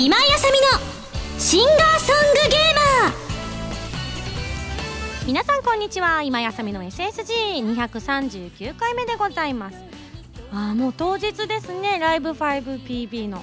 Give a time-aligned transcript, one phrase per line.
[0.00, 0.68] 今井あさみの
[1.40, 2.60] シンガーソングゲー
[3.02, 3.14] マー。
[5.26, 6.22] 皆さんこんにちは。
[6.22, 9.78] 今井あさみの SSG239 回目でございます。
[10.52, 11.98] あもう当日ですね。
[11.98, 13.38] ライブ 5PB の。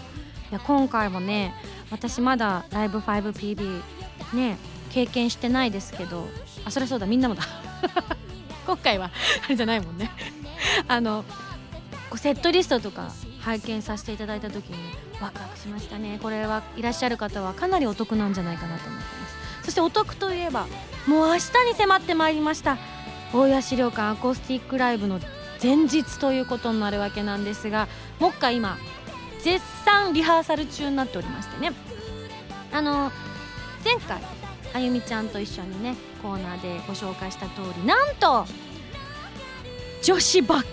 [0.50, 1.54] いや今回もね
[1.92, 3.82] 私まだライブ 5PB
[4.34, 4.58] ね
[4.92, 6.26] 経験してないですけど。
[6.64, 7.06] あそりゃそうだ。
[7.06, 7.44] みんなもだ。
[8.66, 9.12] 今回は
[9.44, 10.10] あれじゃないもんね。
[10.88, 11.26] あの
[12.10, 13.12] こうセットリストとか
[13.46, 14.78] 拝見させていただいた時に
[15.22, 16.20] ワクワクしましたね。
[16.22, 19.36] これはいらっしゃる方はかなりお得なんじゃないかなと思ってます。
[19.66, 20.66] そしてお得といえば
[21.06, 22.78] もう明日に迫ってまいりました。
[23.34, 25.20] 大谷資料館アコースティックライブの
[25.62, 27.88] 前日ということになるわけなんですが
[28.20, 28.78] もう一回今
[29.42, 31.72] 絶賛リハーサル中になっておりましてね。
[32.72, 33.12] あの
[33.84, 34.22] 前回
[34.74, 38.46] あゆみちゃんと一緒にねコーナーでご紹介した通りなんと
[40.02, 40.64] 女子ばっ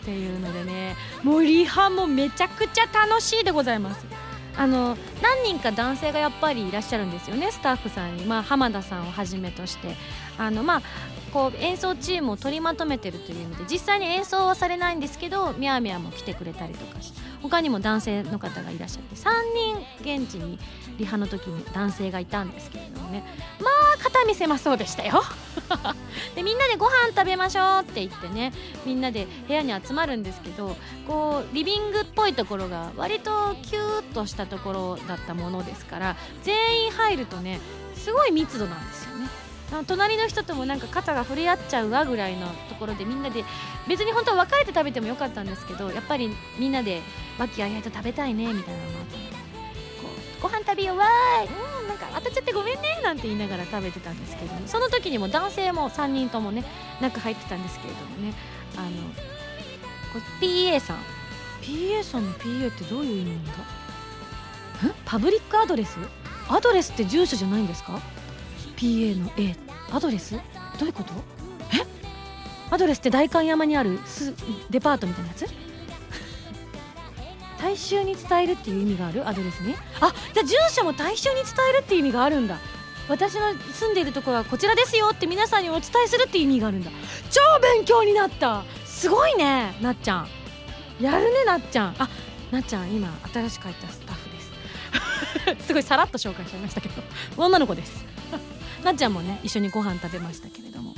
[0.00, 4.04] っていうのでねもうリハもめちゃくちゃ楽しいでございます。
[4.56, 9.94] あの何人か男性がやっぱりいらっしゃるんですよねスタッフさんに、まあ、浜田さんをはじめとして。
[10.38, 10.82] あの、まあ、
[11.32, 19.30] こう演奏チームを取りまとめてるという意味で実際に演奏はされないんですけどみやみやも来てくれたりとかして他にも男性の方がいらっしゃって3
[20.02, 20.58] 人現地に
[20.98, 23.24] リハの時に男性がいたんですけれどもね。
[23.60, 25.22] まあ肩見せまそうでしたよ。
[26.34, 28.52] でみんなでご飯食べましょうって言ってね
[28.84, 30.76] みんなで部屋に集まるんですけど
[31.06, 37.60] こうリビングっぽいところが割とキューッとしたところだったものですから全員入るとね
[37.94, 39.28] すごい密度なんですよね。
[39.86, 43.44] 隣の人ともなんか肩が触れ合っちゃうわぐらいのところでみんなで
[43.86, 47.02] 別に本当は別れて食べてもよかったんですけどやっぱりみんなで
[47.38, 49.27] 和気あいあいと食べたいねみたいなのもあって。
[50.40, 51.48] ご飯食べようわーい。
[51.82, 54.60] うんなんか当たっちゃってごめんねなんて言いながら食べてたんですけども。
[54.66, 56.64] その時にも男性も3人ともね
[57.00, 58.34] 中入ってたんですけれどもね。
[58.76, 58.88] あの
[60.40, 60.98] PA さん。
[61.62, 63.52] PA さんの PA ってどういう意味なんだ？
[63.52, 63.56] ん
[65.04, 65.98] public address？
[66.48, 68.00] アドレスって住所じゃないんですか
[68.76, 69.56] ？PA の A
[69.90, 70.34] アドレス？
[70.78, 71.12] どういうこと？
[71.74, 71.84] え？
[72.70, 74.34] アドレスって代官山にあるス
[74.70, 75.46] デパートみたいなやつ？
[77.60, 79.28] 大衆に伝えるっていう意味がある？
[79.28, 82.58] アドレスにあじゃあ住所も大衆に伝えるっていう意味があるんだ。
[83.08, 86.90] 私の住んでいるところはこちらですよって皆さんにお伝えするっていう意味があるんだ。
[87.30, 88.64] 超勉強になった。
[88.84, 90.28] すごいねなっちゃん。
[91.00, 91.94] やるねなっちゃん。
[91.98, 92.08] あ
[92.50, 94.28] なっちゃん今新しく入ったスタッフ
[95.56, 95.66] です。
[95.66, 97.02] すごいさらっと紹介しちゃいましたけど。
[97.36, 98.04] 女の子です。
[98.84, 100.94] なっちゃんもね一緒にご飯食べましたけれども。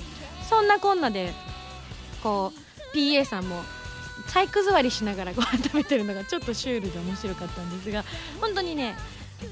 [0.48, 1.32] そんなこんなで
[2.24, 2.52] こ
[2.92, 3.62] う PA さんも
[4.32, 8.04] 体育座りしながらご飯食べてるのがちょっとシュールで面白かったんですが
[8.40, 8.96] 本当にね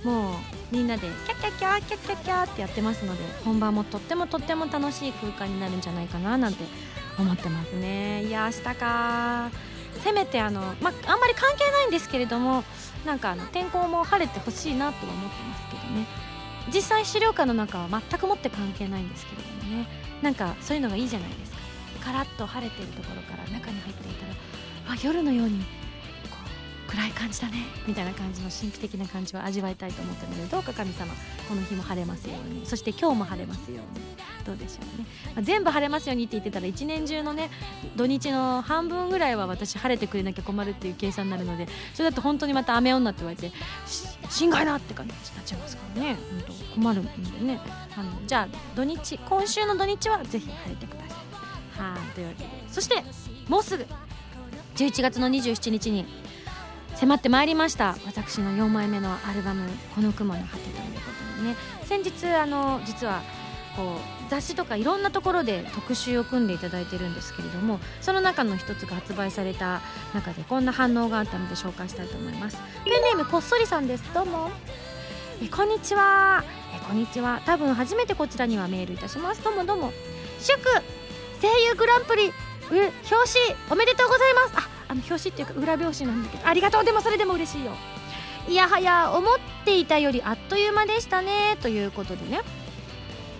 [0.04, 0.34] もう
[0.70, 6.64] みんなでキャッキャッキャーキャッキャッキャーってやってますので本番もとってもとっても楽しい空間になるんじゃないかななんて
[7.18, 8.24] 思ってますね。
[8.24, 9.50] いや明日か。
[10.04, 12.62] せめてあの、まあんまり関係ないんですけれども
[13.04, 16.06] なんかあの天候も晴れてほしいなとは思ってますけどね。
[16.72, 19.88] 実際資料館の中は全くもって関係ないんですけれどもね。
[20.22, 21.58] なんかそういうのがいいじゃないですか。
[22.04, 24.34] カラッと晴れてるところから中に入っていたら
[24.88, 25.64] あ夜のようにこ
[26.88, 27.66] う暗い感じだね。
[27.86, 31.12] みたいな感じの神秘的な感じを味わいたいと思ったのでどうか神様
[31.48, 32.66] この日も晴れますように。
[32.66, 34.08] そして今日も晴れますように。
[34.44, 37.50] どうでしょうね、まあ全部晴れますようにって言ってたら一年中のね
[37.96, 43.52] 土日の半分ぐらいは私晴れてくれなきゃ困るっていう計算になるのでそれだと本当にまた雨女って言われて
[44.30, 46.16] 心外なって感じになっちゃいますからね。
[46.16, 47.60] 本当困るんでね。
[47.94, 51.16] あのじゃあ土日今週の土日はぜひ晴れてくださ
[51.78, 51.82] い。
[51.82, 52.50] はいというわけで。
[52.72, 53.04] そして
[53.48, 53.86] もうすぐ。
[54.78, 56.06] 11月の27日に
[56.94, 57.96] 迫ってまいりました。
[58.06, 61.00] 私の4枚目のアルバム「この雲の果て」というこ
[61.36, 61.56] とでね。
[61.84, 63.22] 先日あの実は
[63.74, 69.80] こう雑誌とかいろんなところで特集を組んでいただいてるんですけれどもその中の一つが発売された
[70.14, 72.56] 中でこんな反応があったので紹介したいと思います。
[72.84, 74.04] ペンネームこっそりさんです。
[74.14, 74.52] どうも。
[75.42, 76.44] えこんにちは。
[76.72, 77.40] えこんにちは。
[77.44, 79.42] 多分初めてこちらにはメールいたします。
[79.42, 79.92] どうもどうも。
[80.40, 80.56] 祝
[81.40, 82.32] 声優グランプリ
[82.70, 84.52] 表紙おめでとうございます。
[84.56, 86.46] ああの表紙っていうか裏表紙なんだけど。
[86.46, 86.84] ありがとう。
[86.84, 87.72] でもそれでも嬉しいよ。
[88.48, 91.58] いやはや思っていたよりあっという間でしたね。
[91.60, 92.40] ということでね。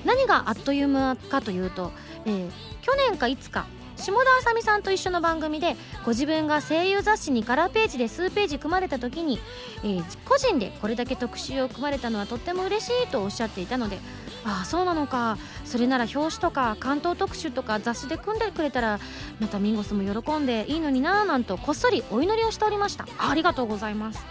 [0.04, 1.92] 何があっという間かというと、
[2.24, 3.66] えー去年かいつか
[3.96, 5.76] 下田あさみさんと一緒の番組で
[6.06, 9.38] ご自分が声優雑誌にカラーページで数ページ組まれた時に、
[9.82, 13.98] えー個人でこれだけ特集を組まれたのはとっても嬉しいとおっしゃっていたので
[14.44, 15.36] ああそうなのか。
[15.64, 19.00] それなら表紙とか関東特集とか雑誌で組んでくれたら
[19.40, 23.06] またミンゴスも喜んでいいのになぁなんとこっそりお祈りをしておりました。
[23.18, 24.24] ありがとうございます。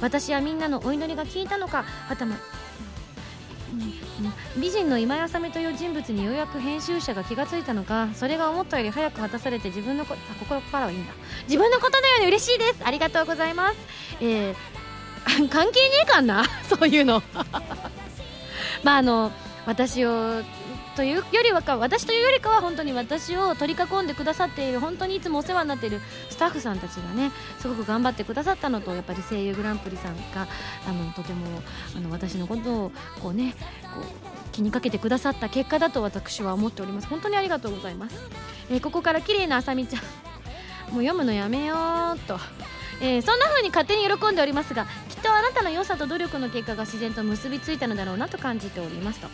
[0.00, 2.36] 私はみんなのお祈りが効いたのかはたま
[4.56, 11.12] 美人の今やさめという人物にようやく編集者が気がついたのかそれが思ったより早く果たされて自分のこあここからはいいんだ。
[11.44, 12.80] 自分のことのように嬉しいです。
[12.84, 13.76] ありがとうございます、
[14.20, 14.54] えー
[15.26, 15.70] 関係ね
[16.04, 16.44] えかんな？
[16.68, 17.20] そういうの。
[18.84, 19.32] まああの
[19.66, 20.42] 私を
[20.94, 30.46] というよりはか私というよりかは本当に私を取り囲んでくださっている本当にいつもお世話になっているスタッフさんたちがねすごく頑張ってくださったのとやっぱり声優グランプリさんが
[30.88, 31.60] あのとても
[31.94, 33.54] あの私のことをこうね
[33.94, 37.08] こう気にかけてくださった結果だと私は思っております。
[37.08, 38.18] 本当にありがとうございます、
[38.70, 40.02] えー、ここから綺麗なあさみちゃん。
[40.92, 41.74] もう読むのやめよ
[42.14, 42.38] うと。
[43.00, 49.28] えー、そんな風に勝手に喜んでおりますがきっとあなたの良さと努力の結果が自然と結びついたのだろうなと感じておりますと。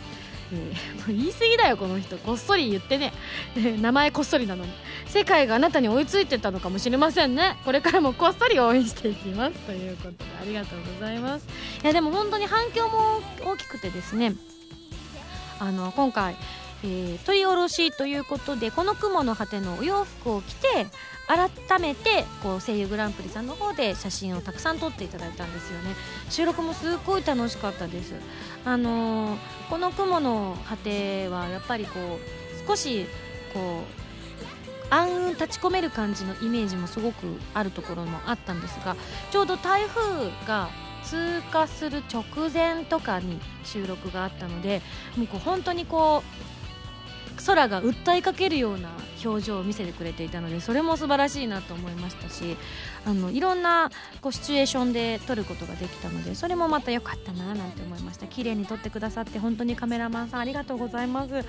[0.51, 2.17] えー、 言い過ぎだよこの人。
[2.17, 3.13] こっそり言ってね。
[3.55, 4.71] 名前こっそりなのに
[5.05, 7.57] 世界があなたに追いついてたのかもしれませんね。
[7.65, 9.53] これからもこっそり応援していきます。
[9.59, 11.47] ということでありがとうございます。
[11.83, 14.35] いやでも本当に反響も大きくてですね。
[15.59, 16.35] あの今回
[16.83, 20.67] えー、取り下ろしということでこの雲の果てのお洋服を着て
[21.27, 25.95] 改めてこう声優グランプリさんの方で写真をたくさん撮っていただいたんですよね。
[26.29, 28.15] 収録もすっごい楽しかったです
[28.65, 29.39] あのー、
[29.69, 33.05] この雲の果てはやっぱりこう少し
[33.53, 34.03] こう
[34.93, 38.95] 暗雲立ち込める感じのイメージもすごくあるところもあったんですが
[39.31, 40.69] ちょうど台風が
[41.03, 44.81] 通過する直前とかに収録があったので
[45.17, 46.52] もうこう本当にこう
[47.45, 48.89] 空が訴えかけるような
[49.23, 52.57] 表情を見せてくれていたのでそれも素晴らしいなと思いましたし
[53.05, 53.89] あのいろんな
[54.21, 58.27] こうシチュエーションで撮ることができたのでそれもまた良かったななんて思いました。
[58.27, 61.45] 綺麗に撮ってくださって本当にカメラマンさんありがとうございます。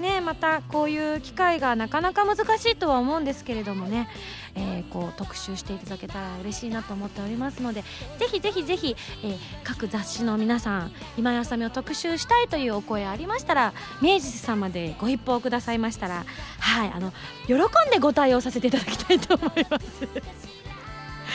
[0.00, 4.08] ねまたこういう機会がなかなか難しいとは思うんですけれどもね。
[4.56, 7.82] えー、こう特集していただけたら嬉しいなと思っておりますので
[8.18, 13.72] ぜひぜひぜひ、えー、各雑誌の皆さん今井あさみを特集したいというお声ありましたら
[14.02, 16.24] 明治さんまでご一報くださいましたら
[16.58, 17.12] はいあの
[17.46, 17.58] 喜ん
[17.90, 20.55] でご対応させていただきたいと思います。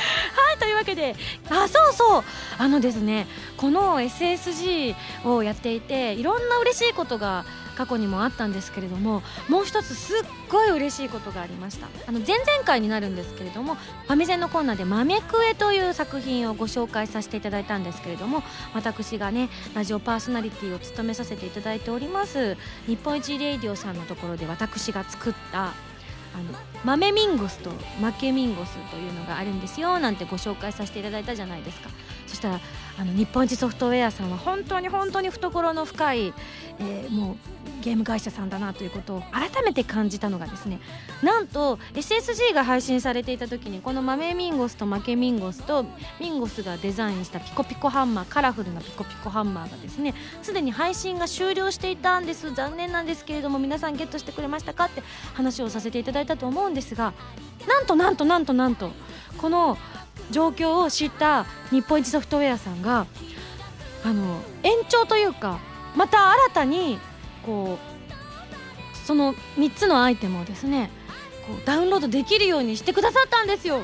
[0.02, 1.16] はいというわけで
[1.50, 2.24] あそうそう。
[2.58, 3.28] あのですね
[3.58, 4.96] この SSG
[5.26, 7.46] をやっていていろんな嬉しいことが
[7.76, 10.18] 過去にもあったんですけれどももう一つすっ
[10.50, 11.88] ごい嬉しいことがありました。
[12.06, 18.44] あの前々回になるんですけれどもファミゼンのコーナーで「豆クエ」という作品をご紹介させていただいたんですけれども
[18.74, 25.74] 私がねラジオパーソナリティを務めさせていただいております日本一レイディオさんのところで私が作った
[26.34, 31.90] あの豆ミンゴスと負けミンゴスというのがあるんですよなんてご紹介させていただいたじゃないですか。
[32.32, 32.60] そしたら
[32.98, 36.34] あの日本一ソフトウェアさんは本当に本当に懐の深い、
[36.80, 40.80] えー、もうゲーム会社さんだなということを改めて感じたのがですね
[41.22, 45.86] なんと SSG が配信されていた時にこの豆ミンゴスと負けミンゴスと
[46.22, 52.54] ミンゴスがデザインしたピコピコハンマーカラフルなピコピコハンマーがですねすでに配信が終了していたんです。
[52.54, 57.14] 残念なんですけれども皆さんゲットしてくれましたかって話をさせていただいたと思うんですが
[57.68, 58.92] なんとなんとなんとなんと
[59.38, 59.78] この
[60.30, 63.06] 状況を知った日本一ソフトウェアさんが
[64.04, 65.60] あの延長というか
[65.96, 67.00] また新たに
[67.46, 70.90] こうその3つのアイテムをですね
[71.48, 73.84] こうダウンロードできるようにしてくださったんですよ。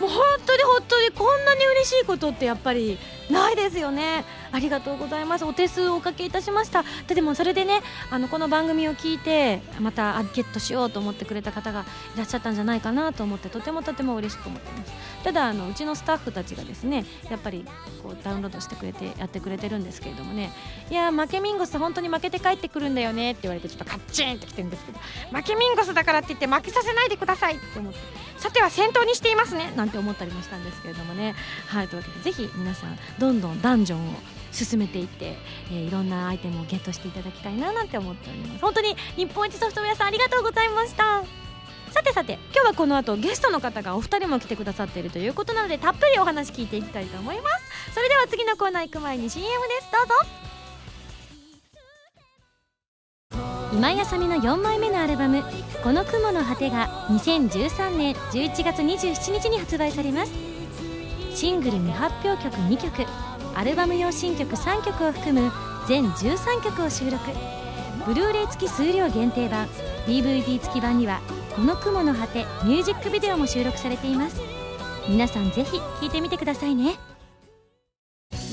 [0.00, 2.98] もう本当に本当にこんなに嬉しいことってやっぱり
[3.30, 4.24] ないですよね。
[4.52, 5.44] ありがとうございます。
[5.44, 6.84] お手数をおかけいたしました。
[7.08, 11.84] でもそれでねあのこの番組を聞いてまたゲットしようと思ってくれた方が
[12.14, 14.92] いらっしゃったんじゃないかなと思ってとてもとても嬉しく思ってます。
[15.24, 17.64] ただあのうちのスタッフたちがですねやっぱり
[18.02, 20.52] こうダウンロードしてくれてやってくれてるんですけれどもね。
[20.90, 24.98] いや負けミンゴス本当に負けて帰ってくるんだよねって言われてちょっとカッチンってきてるんですけど
[25.32, 27.98] 負けミンゴスだからって言って負けさせないでくださいって思って。
[28.46, 31.34] さては先頭にしていますねなんて思ったりもしたんですけれどもね。
[31.66, 34.12] はいというわけでぜひ皆さんどんどんダンジョンを
[34.52, 35.36] 進めていって、
[35.72, 38.60] えー、いろんなアイテムをゲットしていただきたいななんて思っております。
[38.60, 41.24] 本当に日本一ソフトウェアさんありがとうございました。
[41.90, 47.94] さてさて今日はこの後ゲストの方がお二人も来てくださっているということなのでたっぷりお話聞いていきたいと思います。
[47.94, 49.50] それでは次のコーナー行く前に CM で
[49.80, 49.90] す。
[49.90, 50.45] どうぞ。
[53.76, 55.44] 今井あさみの4枚目のアルバム
[55.84, 60.32] 「この雲の果て」が2013年11月27日に発売されます。
[61.34, 63.06] シングル未発表曲2曲
[63.54, 65.52] アルバム用新曲3曲を含む
[65.86, 67.18] 全13曲を収録。
[68.06, 69.66] ブルーレイ付き数量限定版
[70.06, 71.20] DVD 付き版には
[71.54, 74.40] この雲の果てミュージックビデオも収録されています。
[75.06, 76.94] 皆さんぜひ聴いてみてくださいね。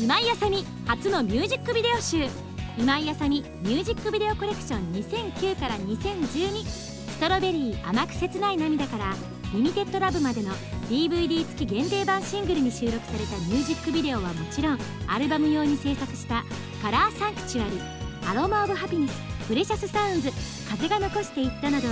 [0.02, 2.28] 今井あさみ初のミュージックビデオ集。
[2.76, 9.14] 今井あさみミュージックビデオコレクション2009から2012ストロベリー甘く切ない涙から
[9.54, 10.52] リミテッドラブまでの
[10.90, 16.44] DVD 付き限定版シングルに収録されたミュージックビデオはもちろんアルバム用に制作した
[16.82, 17.80] 「カラーサンクチュアリ」
[18.28, 19.14] 「アロマ・オブ・ハピネス」
[19.48, 20.32] 「プレシャス・サウンズ」
[20.72, 21.88] 「風が残していった」など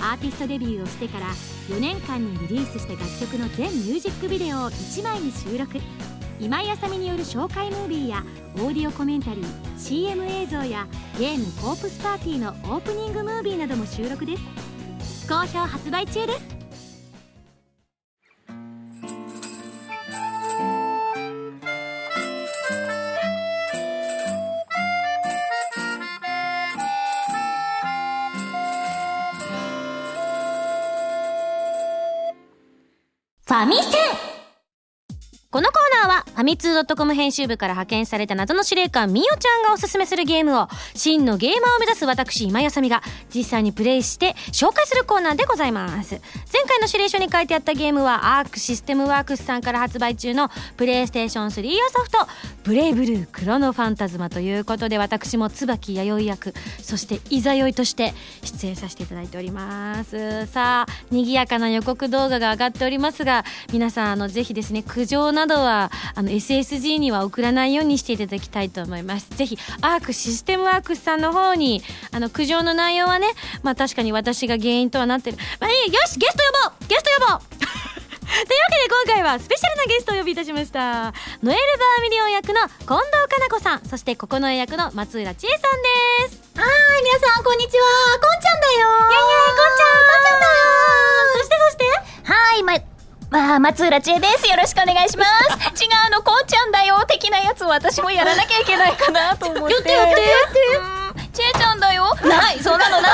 [0.00, 1.26] アーティストデビューをしてから
[1.68, 5.78] 4年間にリリースした楽曲の全ミュージックビデオを1枚に収録。
[6.42, 8.24] 今井あさみによる紹介ムービーや
[8.56, 14.42] オーディオコメンタリー CM 映像やゲーム「コープスパーティー」のオープニングムービーなども収録です。
[15.28, 16.40] 好評発売中です。
[33.46, 33.82] ファミセ
[34.18, 34.21] ン。
[36.42, 43.02] ミツー .com 編集部から派遣された謎の司令官、みおちゃんがおすすめするゲームを、真のゲーマーを目指す私、今やさみが、
[43.34, 46.20] 実際にプレイして紹介するコーナーでございます。
[46.52, 52.18] 前回の指令書に書いてあったゲームは、アークシステムワークスさんから発売中の、プレイステーション3用ソフト、
[52.64, 60.46] ブレイブルークロノファンタズマということで、私も椿弥生役、そしていざよいとして出演させていただいております。
[60.46, 69.28] さあ、賑やかな予告動画が上がっておりますが、皆さん、あの、ぜひですね、苦情などはあの SSG には送らないようにしていただきたいと思います。
[69.36, 73.28] ぜひアークシステムワークスさんの方にあの苦情の内容はね
[73.62, 75.36] まあ確かに私が原因とはなってる。
[75.60, 76.88] まあいいよしゲスト呼ぼう！
[76.88, 77.40] ゲスト呼ぼう！
[78.32, 81.12] というわけで今回はスペシャルなゲストをお呼びいたしました。
[81.42, 85.60] ノエル・バーミリオン役の近藤佳奈子さんそしてココノエ役の松浦チエさん
[86.30, 86.40] です。
[86.56, 87.82] はい皆さんこんにちは。
[88.20, 88.88] こんちゃんだよ。
[88.88, 90.52] イェイイェイこんちゃんこんちゃんだよ。
[91.34, 91.84] そしてそして？
[92.32, 92.91] はいま
[93.32, 94.46] まあ、松浦千恵です。
[94.46, 95.82] よろしくお願いします。
[95.82, 99.74] 違うの、こうちゃんだよ、的なやつを私もやらなきゃいけないかなと思って。
[99.74, 100.52] やってやってやっ
[101.14, 101.32] て。
[101.32, 102.14] 千恵ちゃんだよ。
[102.22, 103.12] ない、そんなのない。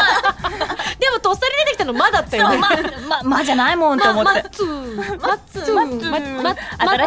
[0.98, 2.56] でも、とっさに出てきたの、まだったよね。
[2.58, 2.68] ま、
[3.08, 4.42] ま、まじゃないもんと思って。
[4.42, 5.20] ま、つー。
[5.20, 6.10] まつー。
[6.10, 6.56] ま、ま、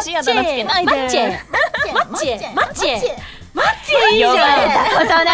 [0.00, 0.94] しいあだ名つけないで。
[0.94, 1.38] マッチェ。
[1.92, 2.54] マッチェ。
[2.54, 2.98] マッチェ。
[3.52, 4.34] マッチいいじゃん。
[4.34, 4.40] こ
[5.00, 5.26] とない。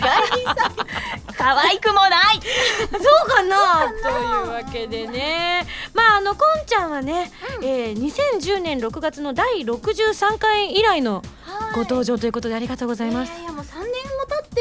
[0.00, 1.21] 外人さん。
[1.42, 2.40] 可愛くもない。
[2.92, 3.92] そうかな？
[4.00, 5.66] というわけでね。
[5.92, 11.20] まあ、あの、こんちゃんはね、うん、えー、2010年6月の第63回以来の
[11.74, 13.32] ご登場ということでありがとうございます。
[13.40, 13.90] いや、もう3年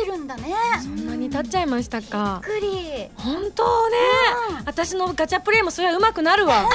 [0.01, 0.53] ってるんだね。
[0.81, 2.41] そんなに経っちゃいましたか？
[2.43, 3.09] びっくり。
[3.15, 3.97] 本当ね、
[4.49, 6.65] うん、私のガチャプレイもそれは上手くなるわ。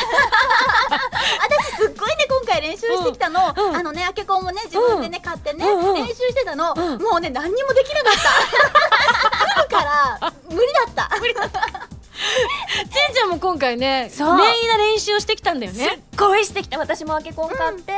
[1.42, 9.66] 私すっごいね今回練習してきたの、うん、あのねあけこんもね自分でね買ってね、練習してたの、もうね何にもできなかった。
[9.76, 9.84] か
[10.20, 11.18] ら無理だった。
[11.18, 11.95] 無理だった。
[12.16, 15.84] ちんちゃんも今回ね念入りな練習をしてきたんだよね。
[15.84, 16.78] すっごいしてきた。
[16.78, 17.92] 私もあけこん買って、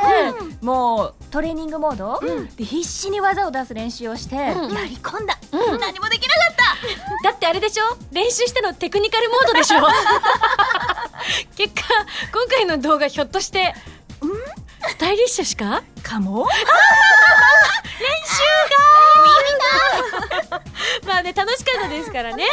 [0.61, 4.57] うん、もうトレーニングモード、うん、で必死に技を出す練習をして、やり
[4.97, 5.37] 込んだ、
[5.79, 6.55] 何もできなかっ
[7.23, 7.23] た。
[7.31, 7.83] だってあれでしょ？
[8.11, 9.79] 練習したのテクニカルモードでしょ？
[11.55, 11.81] 結果
[12.33, 13.73] 今回の動画ひょっとして
[14.87, 15.83] スタイリッシュしか？
[16.03, 16.47] かも？
[16.47, 16.51] 練
[18.25, 18.41] 習
[20.51, 20.61] が！
[21.05, 22.45] まあね楽しかったですからね。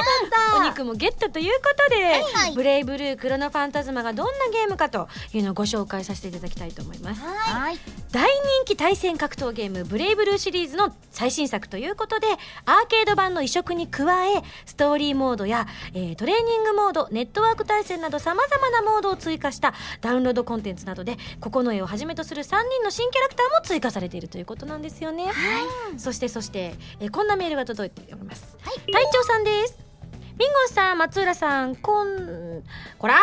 [0.58, 7.20] お肉もゲットということで、はいはい、ブレイブルークロノファンタズマがどんなゲームかというのをご紹介させていただきたいと思います。
[7.20, 7.78] はい。
[8.12, 8.30] 大人
[8.64, 12.26] 気対戦格闘ゲームブレイブルーシリーズの最新作ということで
[12.64, 29.86] アーケード版の移植に加えストーリーモードや、えー、トレーニングモードネットワーク対戦などさまざまなモードを追加したダウンロードコンテンツなどで九重をはじめとする3人の新キャラクターも追加されているということなんですよね、はい、そしてそして、えー、こんなメールが届いております、はい、隊長さんです。
[30.38, 32.62] ミンゴさん松浦さんこん
[32.98, 33.14] こら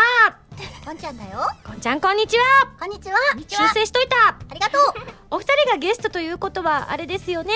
[0.83, 1.41] こんちゃんだよ。
[1.63, 2.43] こんちゃんこんにちは。
[2.79, 3.17] こんにちは。
[3.47, 4.29] 修正しといた。
[4.29, 4.81] ありがとう。
[5.29, 7.53] お二人がゲストということはあれですよね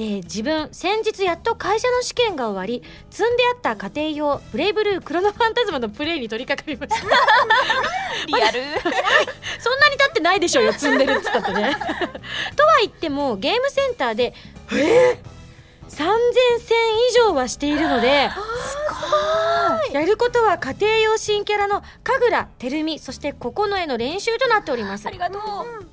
[0.00, 7.06] えー、自分先日やっと会社の試験が終わり積んであった家庭用ブレイブルークロノファンタズマのプレイに取り掛かりました。
[8.26, 8.62] リアル。
[9.60, 11.74] そんなに経ってないでしょうよ積んでるっつったってね。
[12.54, 14.34] とは言ってもゲームセンターで
[14.72, 15.37] えー？
[15.88, 15.94] 3000
[16.60, 16.76] 戦
[17.10, 18.30] 以上はしているので
[19.92, 25.06] やることは家庭用新キャラの神楽照美そして九重の練習となっております。
[25.06, 25.42] ありがとう。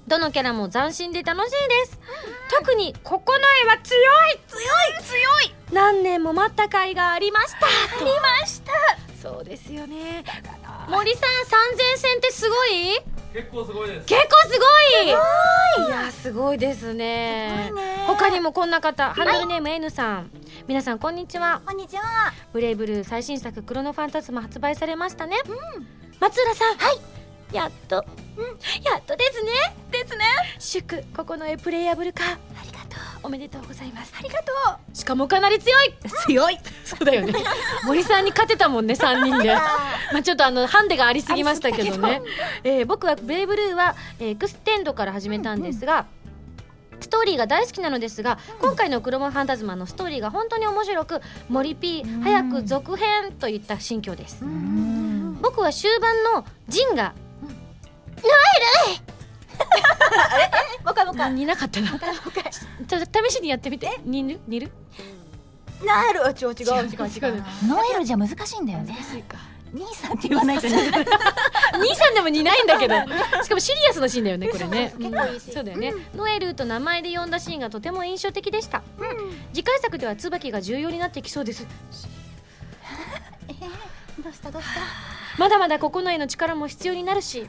[0.07, 1.99] どのキャラも斬新で楽しいです。
[2.59, 3.21] 特に九重
[3.67, 3.97] は強
[4.31, 4.39] い。
[4.47, 5.17] 強い強
[5.49, 5.55] い。
[5.71, 7.65] 何年も待った甲斐がありました。
[7.65, 7.69] あ
[8.03, 8.05] り
[8.41, 8.73] ました。
[9.21, 10.23] そうですよね。
[10.89, 12.99] 森さん3000戦ってすごい？
[13.35, 14.05] 結構すごいです。
[14.05, 14.65] 結構すご
[15.03, 15.07] い。
[15.07, 15.89] い。
[15.89, 17.69] やすごいですね。
[18.07, 20.31] 他にもこんな方ハンドルネーム N さん。
[20.69, 21.61] 皆さんこんにちは。
[21.65, 22.31] こんにちは。
[22.53, 25.85] ブレイブルー最新作クロノファンタズマ発売されましたね、うん、
[26.21, 26.77] 松浦さん。
[26.77, 26.99] はい。
[27.53, 28.05] やっと、
[28.37, 29.51] うん、やっとですね。
[29.91, 30.25] ですね。
[30.57, 32.74] 祝ここの絵プレイヤブル化ありがとう
[33.25, 34.13] おめでとうございます。
[34.17, 34.51] ありがと
[34.93, 34.95] う。
[34.95, 35.93] しかもかなり強い。
[36.27, 36.59] 強い。
[36.83, 37.33] そうだよね。
[37.83, 39.51] 森さんに勝てたもんね3人で
[40.13, 42.21] まあちょっとあのハンデがありすぎましたけどね。
[42.63, 46.05] えー、僕はブレイブルーは、えー、エクステンドから始めたんですが、うんうん
[47.01, 54.43] ストーリーが大好きなのですが、うん、今回の「クロノファンタズマ」のストーリーが本当に面白く森 P 早く続編といった心境です。
[55.41, 57.13] 僕は終盤のジンが
[57.43, 59.13] 「ノエル!」
[60.83, 61.89] もう一回もう一回似なかったな。
[61.89, 63.99] もう一回もう一回ちょっと試しにやってみて。
[64.03, 64.71] 似る似る？
[65.83, 66.19] なる？
[66.19, 66.87] 違う違う。
[66.87, 68.93] 違う違うノエルじゃ難しいんだよね。
[68.93, 69.37] 難しいか
[69.73, 70.77] 兄さんって言わないとね。
[71.73, 72.95] 兄さんでも似ないんだけど。
[73.43, 74.93] しかもシリアスなシーンだよねこれね。
[74.97, 78.83] 結構いいしそうだよね、ノエルと名前で呼んだシーンがとても印象的でした、
[79.53, 81.67] 次回作では椿が重要になってきそうです。
[84.23, 84.79] どうしたどうした？
[85.37, 87.45] まだまだ九重の力も必要になるし、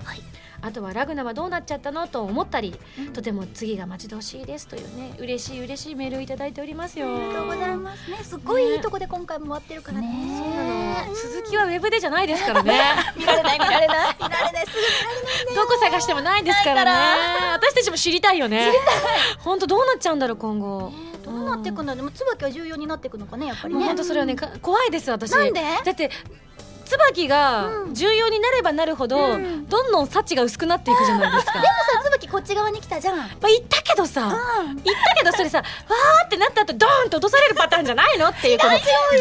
[0.63, 2.75] あとはラグナはどうなっちゃったのと思ったり、
[3.15, 7.15] とても次が待ち遠しいですというね嬉しい嬉しいメールをいただいておりますよ。
[7.15, 8.11] ありがとうございます。
[8.11, 10.09] ねすっごいいいとこで今回も終わってるからね。
[10.09, 12.81] ねそうなの続きはウェブでじゃないですからね。
[13.17, 14.17] 見られない見られない。
[14.17, 14.67] 見られない。
[14.67, 16.91] すぐ見られないどこ探してもないですからね。
[17.55, 18.73] 私たちも知りたいよね。
[19.41, 20.93] 本当どうなっちゃうんだろう今後。
[20.95, 23.85] えーどうなっていくんだろうでも椿は重要になっていくのかねやっぱりね。
[23.85, 25.33] 本当それはねか怖いです私。
[25.33, 25.61] なんで？
[25.85, 26.09] だって
[26.87, 27.95] 椿がうん。
[27.95, 29.67] 重要になればなるほど、うん。
[29.67, 31.53] どんどん幸が薄くなっていくじゃないですか。
[31.55, 31.71] でもさ
[32.05, 33.17] 椿こっち側に来たじゃん。
[33.19, 34.77] まあ言ったけどさうん。
[34.83, 38.29] 言ったけどそれさわーってなった後ドーンと落とされるパターンじゃないの？
[38.29, 38.79] っていうこの疑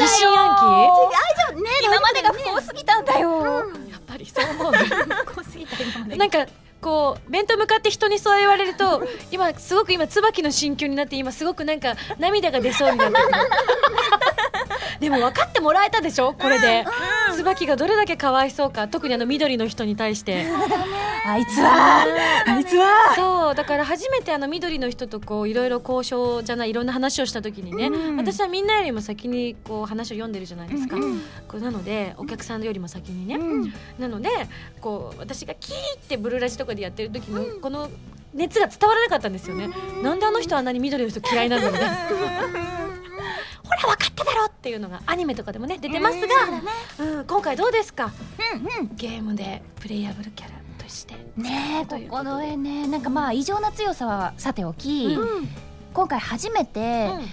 [0.08, 1.18] 心暗大
[1.50, 1.62] 丈夫。
[1.62, 3.38] ね今までが不幸すぎたんだよ。
[3.38, 4.80] 鬼やっぱりそう思うね。
[5.26, 6.46] こうすぎた今までなんか
[6.82, 13.26] こう面と向かって人にそう言われると今すごく今椿の心境になって今すごくなんか涙が出そうになってる
[15.00, 16.34] でも分かってもらえたでしょ？
[16.34, 16.86] これで、
[17.36, 18.88] 椿がどれだけかわいそうか。
[18.88, 20.46] 特にあの緑の人に対して。
[21.28, 22.06] あいつは。
[22.48, 23.16] あいつは。
[23.16, 23.56] そう。
[23.56, 30.98] だから初めてあの緑の人とこういろいろ交渉じゃないいろんな話をした時にね、私はみんなよりも先にこう話を読んでるじゃないですか、
[31.48, 33.40] こうなのでお客さんよりも先にね、
[33.98, 34.30] なので
[34.82, 37.90] こう私がキーってブルーラジとかでやってる時のこの
[38.34, 39.70] 熱が伝わらなかったんですよね、
[40.04, 41.80] なんであの人はあんなに緑の人嫌いなのにね
[43.64, 46.26] ほら分かっただろっていうのがアニメとかでもね出てますが、
[47.00, 48.12] うん今回どうですか、
[48.96, 55.48] ゲームでプレイヤブルキャラとしてねここの絵ねなんかまあ異常な強さはさておき、うん。
[55.94, 57.28] 今回初めてうん。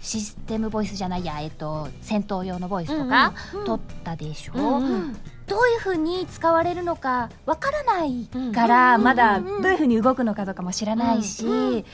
[0.00, 3.32] システムボイスじゃないやえっと戦闘用のボイスとか
[3.64, 5.16] 取ったでしょ、うんうん。
[5.46, 11.86] どういう風に使われるのかわからないから、まだどういう風に動くのかとかも知らないし、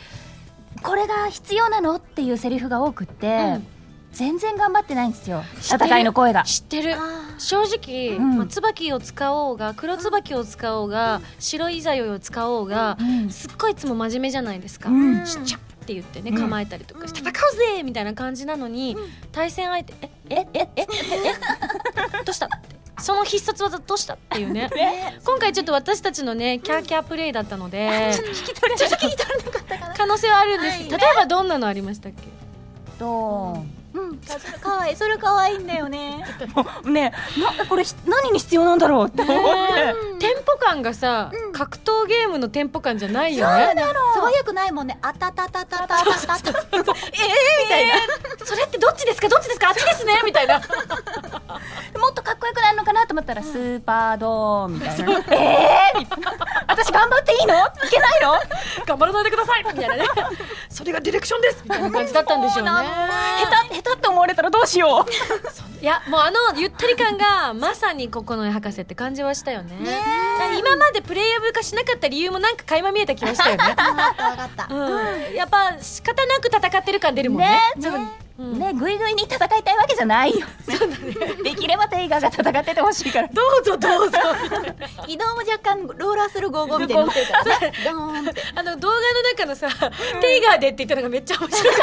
[0.83, 1.96] これが必要なの？
[1.96, 3.66] っていうセリフが多くって、うん。
[4.12, 5.44] 全然頑張ってないんですよ。
[5.61, 6.42] 戦いの声が。
[6.42, 6.96] 知ってる。
[6.96, 6.98] あ
[7.38, 8.38] 正直、うん。
[8.38, 13.30] まあ、椿を使おうが黒椿を使おうが白いざよいを使おうが、うん。
[13.30, 15.24] すっごいいつも真面目じゃないですか、うん。
[15.26, 16.37] しちゃって言ってねうん。
[16.38, 18.96] 構えたりとかして、戦うぜみたいな感じなのに、
[19.30, 20.87] 対戦相手ええええええ
[22.20, 22.48] えどうした
[23.01, 24.71] その必殺技どうしたっていうね。
[25.25, 29.97] 今回ちょっと私たちのねキャーキャープレイだったのでちょっと聞き取れなかった。
[29.97, 32.23] 可能性はあるんですけど、例えばどんなのありましたっけ？
[32.99, 34.20] とうん。
[34.20, 34.96] それかわいい。
[34.96, 36.24] それかわいいんだよね。
[36.85, 37.12] ね
[37.59, 39.37] なこれひ何に必要なんだろうって思っ
[39.68, 43.74] て、テンポ感がさ、格闘ゲームのテンポ感じゃないよね。
[44.14, 46.37] 素早くないもんねあたたたたたたたた
[46.72, 46.85] み
[47.68, 47.94] たいな
[48.44, 50.62] それってどっちですかどっちですかあっちですねみたいなも
[52.09, 56.33] っとかっこよくなるのかなと思ったら、スーパードーンみたいなえーみたいな
[56.68, 57.59] 私頑張っていいのい
[57.90, 58.33] けないの
[58.87, 60.05] 頑張らないでくださいみたいなね
[60.68, 62.64] それがディレクションですみたいな感じだったんでしょう。
[62.64, 65.11] ね下手下手って思われたらどうしよう。
[65.83, 69.75] いやもうあのゆったり感がまさに九重博士って感じはしたよね。
[70.59, 73.64] 今までプレイヤブル化しなかった理由もなんか垣間見えた気がしたよね。
[73.75, 74.75] 分かった分かった。
[74.75, 75.35] うん。
[75.35, 77.61] やっぱ仕方なく戦ってる感出るもんね。
[77.77, 78.01] ねちょっと
[78.40, 80.47] うんねぐいぐいに戦いたいわけじゃないよ。
[81.45, 83.29] できればテイガーが戦っててほしいから。
[83.29, 84.19] どうぞどうぞ
[85.07, 87.12] 移動も若干ローラーする55みたいにな
[88.55, 89.69] あの動画の中のさ
[90.21, 91.75] 「テイガーで」って言ったのがめっちゃ面白い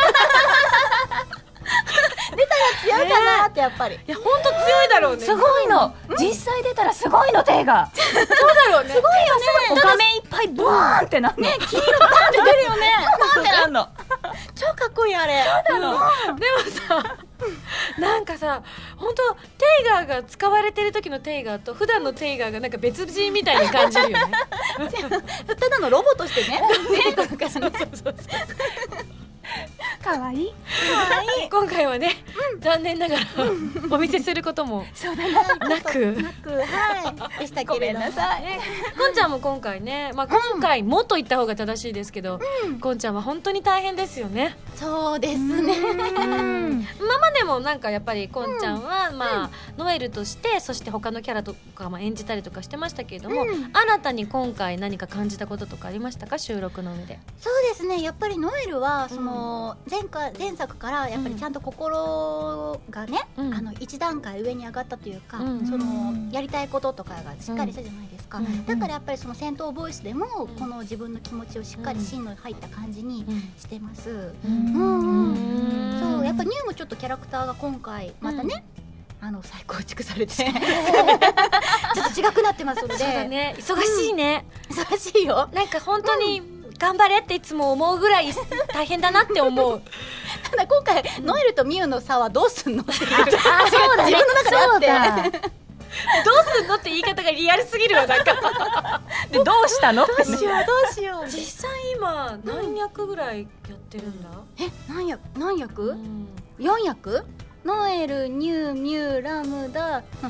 [2.82, 3.96] 強いかなってやっぱり。
[3.96, 5.26] いや本当強いだろうね。
[5.26, 5.94] すごいの。
[6.18, 8.92] 実際出たらすごいのテイガーそうだろうね。
[8.92, 9.12] すごい
[9.72, 12.92] お画面いっぱいブーンってなね黄色バーンって出るよね。
[13.20, 13.90] バーンってなんの。
[14.56, 15.44] 超かっこいいあれ。
[15.68, 15.98] でも
[16.88, 17.18] さ
[18.00, 18.64] なんかさ
[18.96, 24.34] 本当テイガーが使われてる時のテイガーと普段のテイガーがなんか別人みたいに感じるよね。
[25.60, 26.62] ただのロボとしてね
[30.04, 30.54] かわいい。
[31.50, 32.12] 今回はね、
[32.60, 33.22] 残念ながら
[33.92, 35.70] お見せすることもそうだな。
[35.70, 36.16] なく。
[36.16, 37.40] はい。
[37.40, 37.76] でしたけれども。
[37.76, 38.42] ごめんなさい。
[38.42, 38.60] ね
[38.98, 42.40] こんちゃんも今回ね、まあ、今回もと言った方が正しいですけど、
[42.82, 44.58] こんちゃんは本当に大変ですよね。
[44.76, 45.76] そうですね。
[45.78, 56.38] 今までもなんかやっぱりこんちゃんは、まあノエルとしてそして他のキャラとかも演じたりとかしてましたけれども、新たに今回何か感じたこととかありましたか？
[56.38, 57.20] 収録の上で。
[57.40, 58.02] そうですね。
[58.02, 61.98] やっぱりノエルはその前回前作からやっぱりちゃんと心
[62.78, 63.54] トがね、うん。
[63.54, 65.68] あの一段階上に上がったというか、うん。
[65.68, 68.66] そのやりたいこととかがしっかりしたじゃないですか、うん。
[68.66, 70.26] だからやっぱりその戦闘ボイスでも
[70.60, 73.26] この自分の気持ちをしっかり芯の入った感じに
[73.58, 74.76] してます、うん。
[74.76, 78.64] うんそうやっぱニューもちょっとキャラクターが今回またね、
[79.22, 80.34] あの再構築されて。
[80.38, 83.28] ちょっと違くなってますので。
[83.28, 83.56] ね。
[83.58, 85.50] 忙しいね、忙しいよ。
[85.54, 88.32] なんか本当に頑張れっていつも思うぐらい
[88.74, 89.82] 大変だなって思う。
[90.50, 94.12] ただ今回、ノエルとミュウの差はどうすんのっていうあそうだね。
[94.12, 95.40] 自分の中であって。
[96.24, 99.02] どうすんのって言い方がリアルすぎるわなんか。
[99.32, 100.06] でどうしたの？
[100.06, 101.28] どうしようどうしよう。
[101.28, 106.28] 実際今何役ぐらいやってるんだ、え何役何役うん。
[106.60, 107.26] 四役
[107.66, 110.04] ノエルニューミュウラムダ。
[110.22, 110.30] ふ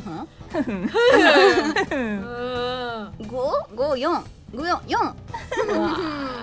[0.61, 0.89] ふん。
[1.91, 3.27] うん。
[3.27, 3.67] 五？
[3.75, 4.23] 五四？
[4.53, 5.15] 五四四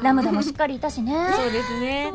[0.02, 1.14] ラムダもしっかりいたしね。
[1.34, 2.12] そうですね。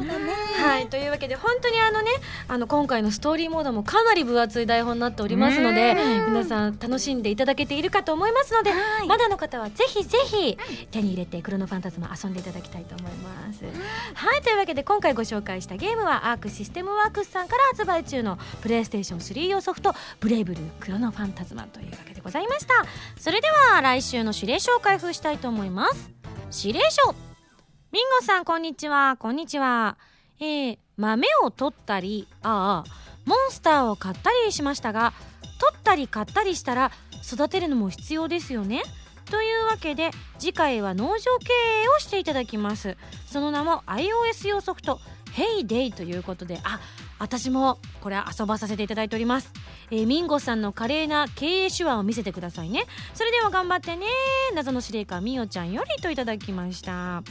[0.61, 0.87] はい。
[0.87, 2.11] というわけで本当にあのね
[2.47, 5.95] あの今回のストーリーモードもかなり分厚い台本になっておりますので
[6.27, 8.71] 皆さん楽しんでいただけているかと思いますので、
[9.07, 10.57] まだの方はぜひぜひ
[10.91, 13.63] 手に入れてクロノファンタズマ遊んでいただきたいと思います。
[14.13, 14.41] はい。
[14.43, 22.85] というわけで今回ご紹介したゲームはアークシステムワークスさんから発売中のプレイステーション3用ソフト「ブレイブルークロノファンタズマ」というわけでございました。
[23.17, 26.11] それでは来週の指令書を開封したいと思いますます。
[26.67, 27.13] 指令書。
[27.91, 29.15] ミンゴさんこんにちは。
[29.17, 29.97] こんにちは。
[30.41, 32.91] えー、豆を取ったりああ
[33.25, 35.13] モンスターを買ったりしましたが
[35.59, 36.91] 取ったり買ったりしたら
[37.29, 38.83] 育てるのも必要ですよね。
[39.31, 42.97] というわけで次回は農場経営をしていただきます。
[43.25, 44.99] その名も iOS 用ソフト
[45.33, 46.79] Heyday ということであ
[47.19, 49.51] 私もこれ遊ばさせていただいております、
[49.91, 52.85] えーミンゴさんの華麗な経営手腕を見せてくださいね。
[53.13, 54.05] それでは頑張ってね。
[54.55, 57.23] 謎の司令官みおちゃんよりといただきました。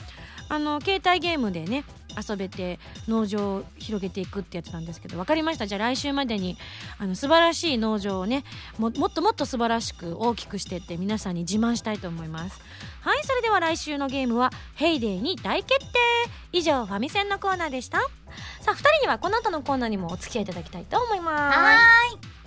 [0.51, 1.85] あの携帯ゲームでね
[2.29, 5.67] 遊べて農場を広げていくってやつなんですけど分かりました。
[5.67, 6.57] じゃあ来週までに
[6.99, 8.45] あの素晴らしい農場をね
[8.79, 12.61] ももっともっと素晴らしく大きくしてって皆さんに自慢したいと思います。
[13.01, 15.99] はいそれでは来週のゲームは「ヘイデーに大決定。
[16.53, 18.01] 以上ファミセンのコーナーでした。
[18.01, 18.07] さ
[18.69, 21.59] あ2人にはこの後のコーナーにもお付き合いいただきたいと思います。
[21.59, 21.77] は
[22.15, 22.38] ち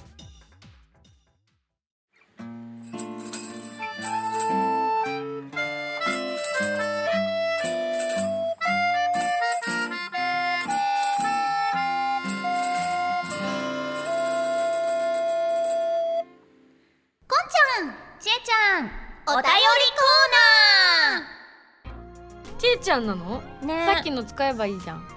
[22.82, 23.86] ちゃんなの、ね。
[23.86, 25.08] さっきの使えばいいじゃん。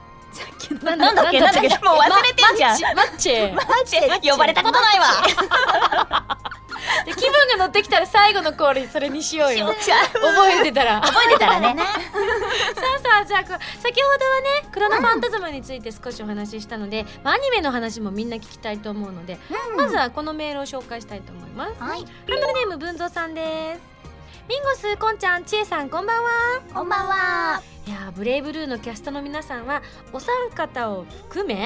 [0.83, 1.40] ななんだっけ？
[1.40, 1.68] なんだっけ？
[1.68, 2.96] もう忘れてんじゃん。
[2.96, 4.00] マッチマッチ。
[4.00, 5.07] コーナー呼ばれたことないわ。
[7.07, 9.68] で気分が乗ってきたら最後のコールそれにしようよ。
[9.68, 9.79] 覚
[10.61, 11.00] えてたら。
[11.00, 11.77] 覚えてたらね。
[11.77, 13.48] さあさあじゃあこ
[13.81, 19.38] 先ほどはねクロノファンタズマについて少しお話ししたので、まあアニメの話もみんな聞きたいと思うので、
[19.77, 22.00] まずはこのメールを紹介したいと思います、はい。
[22.00, 23.93] ハンドルネーム文蔵さんです
[24.48, 26.30] ミンゴスこんちゃんちえさんこんばんは。
[26.74, 27.62] こんばんは。
[27.87, 31.59] いやーブレイブルーのキャストの皆さんはお三方を含めい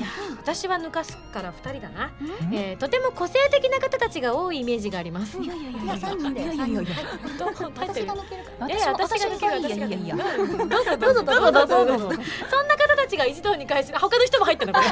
[0.00, 2.12] やー私は抜かすから2人だな、
[2.52, 6.84] えーとても個性的な方たちが多いイメージがあります、いやいやいいや三人だよ三人
[7.38, 8.68] どう入ってる私が抜けるから。
[8.68, 10.16] え私が抜けるいやいやいやいや。
[10.68, 13.98] どうぞどうぞどうぞどうぞそんな方たちが一堂に会する。
[13.98, 14.86] 他の人も入ったのこれ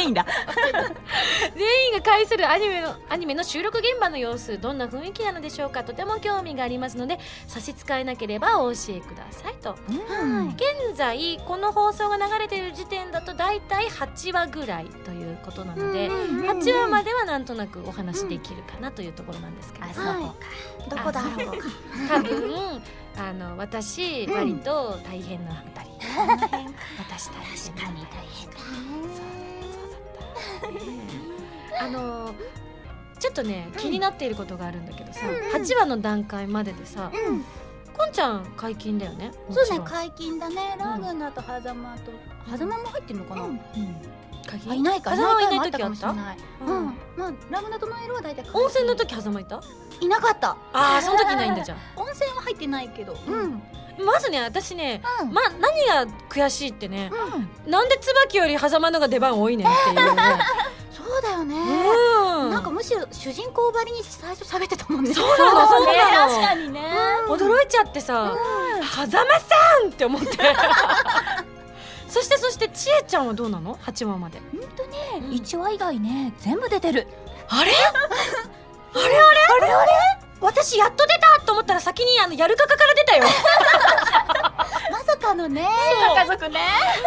[0.00, 0.24] 全員だ。
[1.54, 9.76] 全員が介するアニメのアニメの収録現場の様子どんな雰囲気なのでしょうかとても興味がありますので差し支えなければお教えくださいと。
[10.56, 20.34] 現在この放送が流れている時点だと大体8話ぐらいということなので8話まではなんとなくお話できるかなというところなんですけれども、は
[20.86, 20.90] い。
[20.90, 21.20] どこだ？
[21.22, 21.58] ろう
[22.08, 22.82] 多分
[23.18, 25.90] あの私割と大変な2人、
[26.98, 29.39] 私大変確かに大変だ
[31.80, 32.34] あの
[33.18, 35.20] ちょっとね気になっていることがあるんだけどさ、
[35.54, 37.44] 8話の段階まででさ、うん。
[37.92, 40.76] こんちゃん解禁だよねもそうね解禁だね。
[40.78, 42.12] ラグナと狭間と
[42.46, 43.42] 狭間も入ってるのかな？
[44.46, 45.14] 解禁あいないか。
[45.14, 46.16] 狭間いいない時あったうん。
[46.16, 46.94] うん。
[47.16, 49.60] まあラグナとノエルは大体温泉の時狭間いた？
[50.00, 50.56] いなかった。
[50.72, 53.14] ああその時いないんだじゃん温泉は入ってないけど。
[53.28, 53.62] うん
[54.04, 55.32] まずね私ね、うん。
[55.32, 57.10] ま何が悔しいってね、
[57.66, 60.22] なんで椿より狭間のが出番多いねんっていうね。
[60.92, 61.56] そうだよね。
[61.56, 62.50] うん。
[62.50, 65.12] なんかむしろ主人公ばりに最初喋ってたもんね。
[65.12, 66.34] そうなのそうなの。
[66.34, 66.80] 確かにね。
[67.28, 68.32] 驚いちゃってさ
[68.82, 70.38] 「狭間さん!」って思って。
[72.08, 74.40] そしてそしてちえちゃんはどうなの？8話まで。
[75.30, 77.06] 1話以外ね全部出てる。
[77.48, 77.70] あれ？
[77.72, 79.02] あれ？
[79.04, 79.16] あれ？
[79.16, 79.72] あれ？
[79.72, 79.90] あれ？
[80.40, 83.24] 私やっと出たと思ったら先にあのやるかかから出たよ。
[84.90, 85.68] まさかのね。
[86.16, 86.60] 家族ね。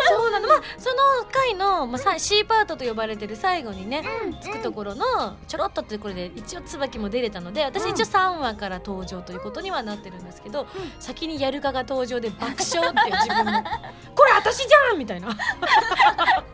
[0.07, 0.47] そうなの。
[0.47, 0.95] まあその
[1.31, 4.03] 回の、まあ、さ C パートと呼ばれてる最後にね、
[4.41, 10.67] つくところのちょろっとってところで一応椿も出れたので私一応3話から登場ということにはなってるんですけど、
[10.99, 13.63] 先にやるかが登場で爆笑っていう自分の
[14.15, 15.29] これ私じゃんみたいな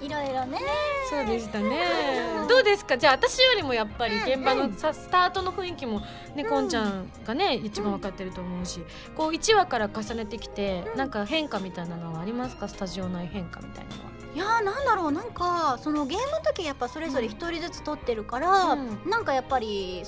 [0.00, 0.60] いろいろね。
[1.08, 1.80] そうでしたね。
[2.48, 2.98] どうですか？
[2.98, 6.02] じゃあ私よりもやっぱり現場のさスタートの雰囲気も
[6.34, 8.84] ねこんちゃんがね一番分かってると思うし
[9.16, 12.68] こう1話から重ねてきてなんか変化みたいなのはありますか？
[12.68, 14.10] スタジオ内変化みたいなのは。
[14.34, 15.12] いやーなんだろう。
[15.12, 19.10] なんかそのゲームの時やっぱそれぞれ一人ずつ撮ってるから、うん。
[19.10, 20.02] なんかやっぱり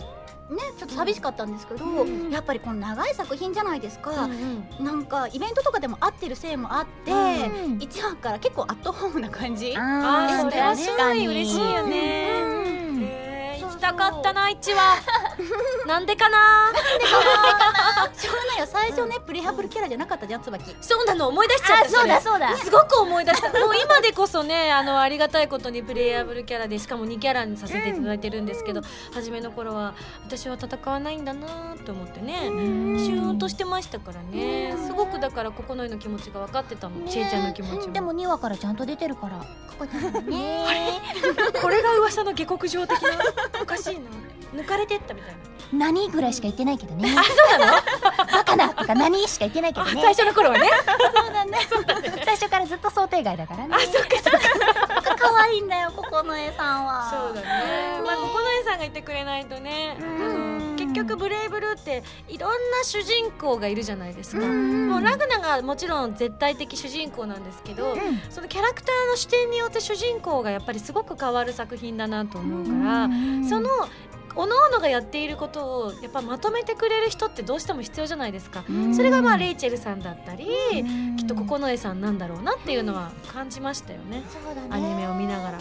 [0.51, 2.31] ねちょっと寂しかったんですけど、うん。
[2.31, 11.91] やっぱりこの長い作品じゃないですか、うんなんかイベントとかでも合ってるせいもあって、うん1話から結構アットホームな感じあーそれはすごい嬉しいよね。
[11.91, 12.43] ね。
[13.23, 13.28] うん
[13.79, 14.99] たかったな一話。
[15.87, 16.73] なんでかな？
[18.17, 21.85] しょうがないよ最初ねプレハブルキャラじゃなかったじゃん椿そうなの思い出しちゃった。
[21.85, 23.51] あそうだれそうだすごく思い出した。
[23.61, 28.83] もう今でこそねあのありがたいことにプレイヤブルキャラでしかも2キャラにさせていただいてるんですけど、
[29.15, 29.95] 初めの頃は
[30.27, 32.41] 私は戦わないんだなと思ってね。
[32.43, 34.77] シューンとしてましたからね。
[34.87, 37.07] すごくだからここの絵の気持ちが分かってたの。
[37.09, 37.93] ちえちゃんの気持ちも。
[37.93, 39.47] でも2話からちゃんと出てるからこ
[39.79, 41.01] こなのね
[41.63, 43.09] これが噂の下克上的な？
[43.63, 44.01] おかしいな。
[44.55, 45.39] 抜かれてったみたいな。
[45.71, 47.73] 何ぐらいしか言ってないけどねあそうなの？
[48.33, 50.71] バカなとか何しか言ってないけどね最初の頃はね。
[52.25, 53.75] 最初からずっと想定外だからね
[55.19, 58.01] 可愛いんだよここの絵さんはそうだね。
[58.03, 59.99] まあここの絵さんがいてくれないとね。
[59.99, 60.68] あの結
[61.07, 64.47] 局ブレイブルーっていろんな主人公がいるじゃないですか。
[64.47, 67.97] もうラグナがもちろん絶対的主人公なんですけど、
[68.31, 73.09] そのキャラクターの視点によって主人公がやっぱりすごく変わる作品だなと思うから、
[73.49, 73.69] その
[74.39, 78.63] 各々がやっていることをやっぱまとめてくれる人ってどうしても必要じゃないですか。
[78.95, 80.47] それがまあレイチェルさんだったり、
[81.19, 84.23] きっと九重さんなんだろうなっていうのは感じましたよね。
[84.71, 85.59] アニメを見ながら、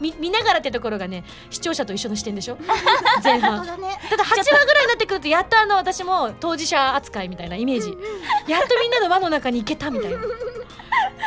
[0.00, 2.58] み見ながらってところがね視聴者と一緒の視点でしょ？
[3.24, 3.64] 前半。
[3.64, 7.88] ただ8話ぐらいになってくるとやっとあの私も当事者扱いみたいなイメージ。
[8.48, 10.18] やっとみんなの輪の中に行けたみたいな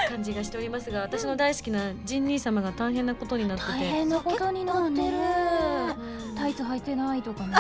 [0.10, 5.04] 感じがしておりますが私の大好きなジン兄様が大変なことになって大て変なことになってる。
[5.08, 7.56] うんタイツ履いてないとかね。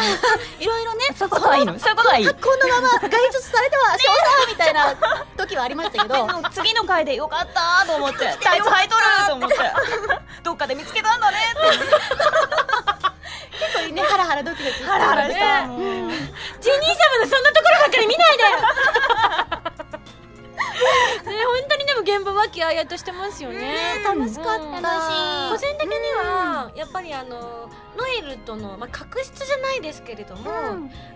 [0.59, 1.05] いろいろね。
[1.15, 1.79] そういうことはいいの。
[1.79, 2.27] そういうことはいい。
[2.27, 4.11] この まま外出されては少
[4.43, 4.93] 佐みたいな
[5.37, 6.27] 時はありましたけど。
[6.51, 8.35] 次の回でよかったと思って。
[8.43, 9.55] タイツ履いとると思って。
[10.43, 11.37] どっかで見つけたんだね
[13.57, 15.73] 結構ねハラハラドキドキハラハラしたね
[16.61, 18.43] ジン兄様のそんなところばっかり見ないで
[21.69, 24.01] 当にでも現場和気あいあいとしてますよね。
[24.03, 24.53] 楽しかった。
[24.53, 30.51] うんし個人的にはやっぱりあのノエルとの、まあ、確執じゃないですけれども、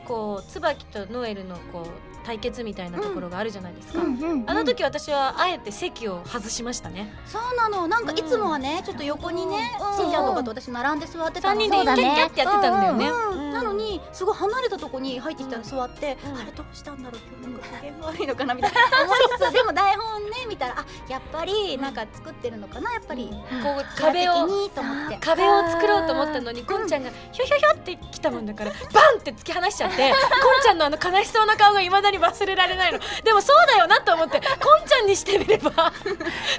[0.06, 7.14] こう椿とノエルのこう対決みたいなところがあるじゃないですか、あの時私はあえて席を外しましたね。
[7.26, 7.88] そうなの。
[7.88, 10.06] なんかいつもはねちょっと横にねうん。
[10.06, 13.52] しんちゃんとかと私並んで座ってた3の人でキャッキャッってやってたんだよね、うん。
[13.52, 16.38] なのにすごい離れたとこに入ってきたら座って、うん。
[16.38, 18.80] あれどうしたんだろう今日なんか機嫌悪いのかなみたいな。
[19.04, 23.30] 思いつつでも台本ね見たらあやっぱりなんか作ってるのかなやっぱり、
[23.64, 24.34] こう壁を
[24.70, 25.18] と思って。
[25.22, 33.00] 壁を作ろうと思ったのにこんちゃんがひょひょひょって来たもんだからバンって突き放しちゃって こんちゃんのあの悲しそうな顔がいまだに忘れられないの。
[33.24, 34.46] でもそうだよなと思ってこ
[34.84, 35.72] んちゃんにしてみれば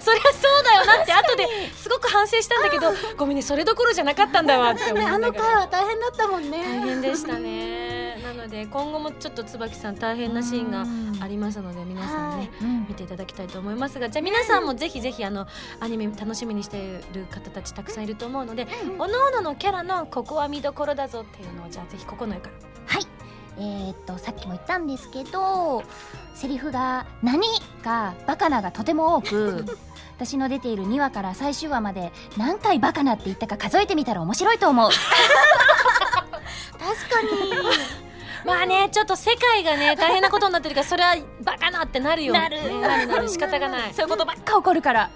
[0.00, 6.59] そりゃそうだよなって後ですごく反省したんだけどごめんねそれどころじゃなかったんだわって思いねあの回は大変だったもんね。
[6.59, 8.16] 大変でしたね。
[8.23, 10.85] なので今後もちょっと椿さん大変なシーンが
[11.25, 12.51] ありますので皆さんね
[12.88, 14.09] 見ていただきたいと思いますが。
[14.09, 15.47] じゃあ皆さんもぜひぜひあの
[15.81, 18.66] アニメ楽しみにしている方たちたくさんいると思うので、
[18.99, 22.55] おのおののキャラのここは見どころだぞっていうのをじゃあぜひここの絵から。
[22.87, 23.07] はい。
[23.59, 25.83] えー、っとさっきも言ったんですけど
[26.35, 27.47] セリフが「何?」
[27.85, 29.64] か「バカな」がとても多く
[30.16, 34.90] 私の出ている2話から最終話まで何回バカなって言ったか数えてみたら面白いと思う。
[34.90, 35.01] 確
[36.23, 37.29] かに。
[38.45, 42.33] まあねちょっと世界がね 大変なことになってるからそれはバカなってなるよ。
[42.33, 42.63] なる。
[42.63, 43.95] ねなるなる仕方がない。
[43.95, 45.11] そういうことばっか起こるから。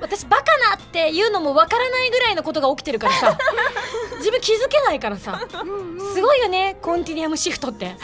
[0.00, 3.38] 私バカなっていうのもわからないぐらいのことが起きてるからさ。
[4.18, 5.40] 自分気づけないからさ。
[6.14, 7.96] すごいよねコンティニアムシフトって。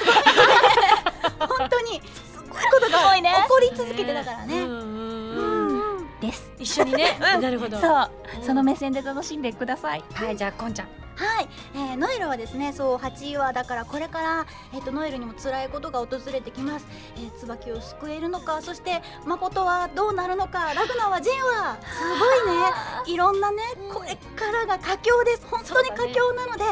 [1.39, 2.01] 本当に。
[2.33, 6.21] すごいことが起こり続けてだからね、うんうんうん。
[6.21, 6.51] です。
[6.59, 7.79] 一緒にね、なるほど。
[7.79, 8.11] そう。
[8.43, 10.05] その目線で楽しんでください。
[10.15, 22.01] はいじゃあこんちゃんはい、えーノエルはですねそう8話だからこれから、えー、とノエルにも辛いことが訪れてきます、えー、椿を救えるのかそして誠はどうなるのかラグナはジェンはす
[22.47, 22.63] ごいね。
[23.07, 25.47] いろんなねこれからが佳境です。
[25.47, 26.65] 本当に佳境なので、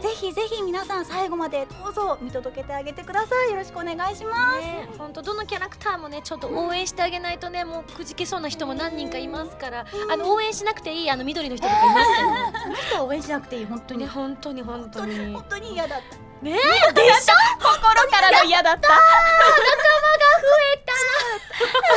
[0.00, 3.50] ぜひぜひ皆さん最後までどうぞ見届けてあげてください。
[3.50, 12.28] よろしくお願いします、ね、本当どのキャラクターもねちょっと応援してあげないとねもうくじけそうな人も何人かいますから、あの応援しなくていいあの緑の人とかいますけど、
[12.64, 13.64] この人は応援しなくていい。
[13.66, 14.00] 本当に。
[14.00, 14.62] ね本当に。
[14.62, 16.16] 本当に本当に嫌だった。
[16.44, 17.34] ねえでしょ？
[17.60, 18.88] 心からの嫌だった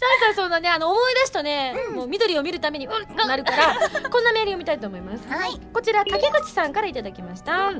[0.00, 3.74] さあさあそんなねあの思い出すとね、もう緑を見るためにうんなるから
[4.10, 5.28] こんなメール読みたいと思います。
[5.28, 5.60] はい。
[5.72, 7.72] こちら竹口さんからいただきました。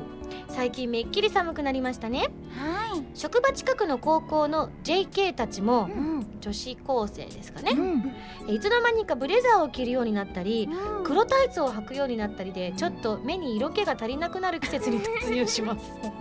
[0.47, 2.29] 最近めっきり寒くなりましたね。
[2.57, 3.03] はい。
[3.13, 6.37] 職場近くの高校の JK たちもうん。
[6.41, 8.53] 女子高生ですかね、うん。
[8.53, 11.03] いつの間にかブレザーを着るようになったりうん。
[11.03, 15.91] 黒タイツを履くようになったりでちょっと目に色気が足りなくなる季節に突入します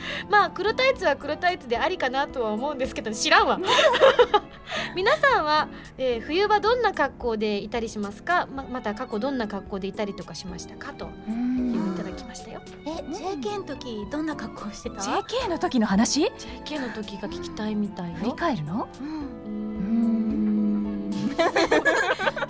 [0.30, 3.58] まあ黒タイツは黒タイツでありかなとは思うんですけど知らんわ。
[4.94, 8.46] 皆さんは、えー冬場どんな格好でいたりしますか？
[8.54, 10.92] ままた過去どんな格好でいたりとかしましたか？
[10.92, 12.60] といういただきましたよ。
[12.84, 16.26] え JK の時どんな格好してた？JK の時の話
[16.64, 18.88] ？JK の時が聞きたいみたい振りよ返るの？
[19.00, 19.08] うん。
[19.08, 21.10] うーん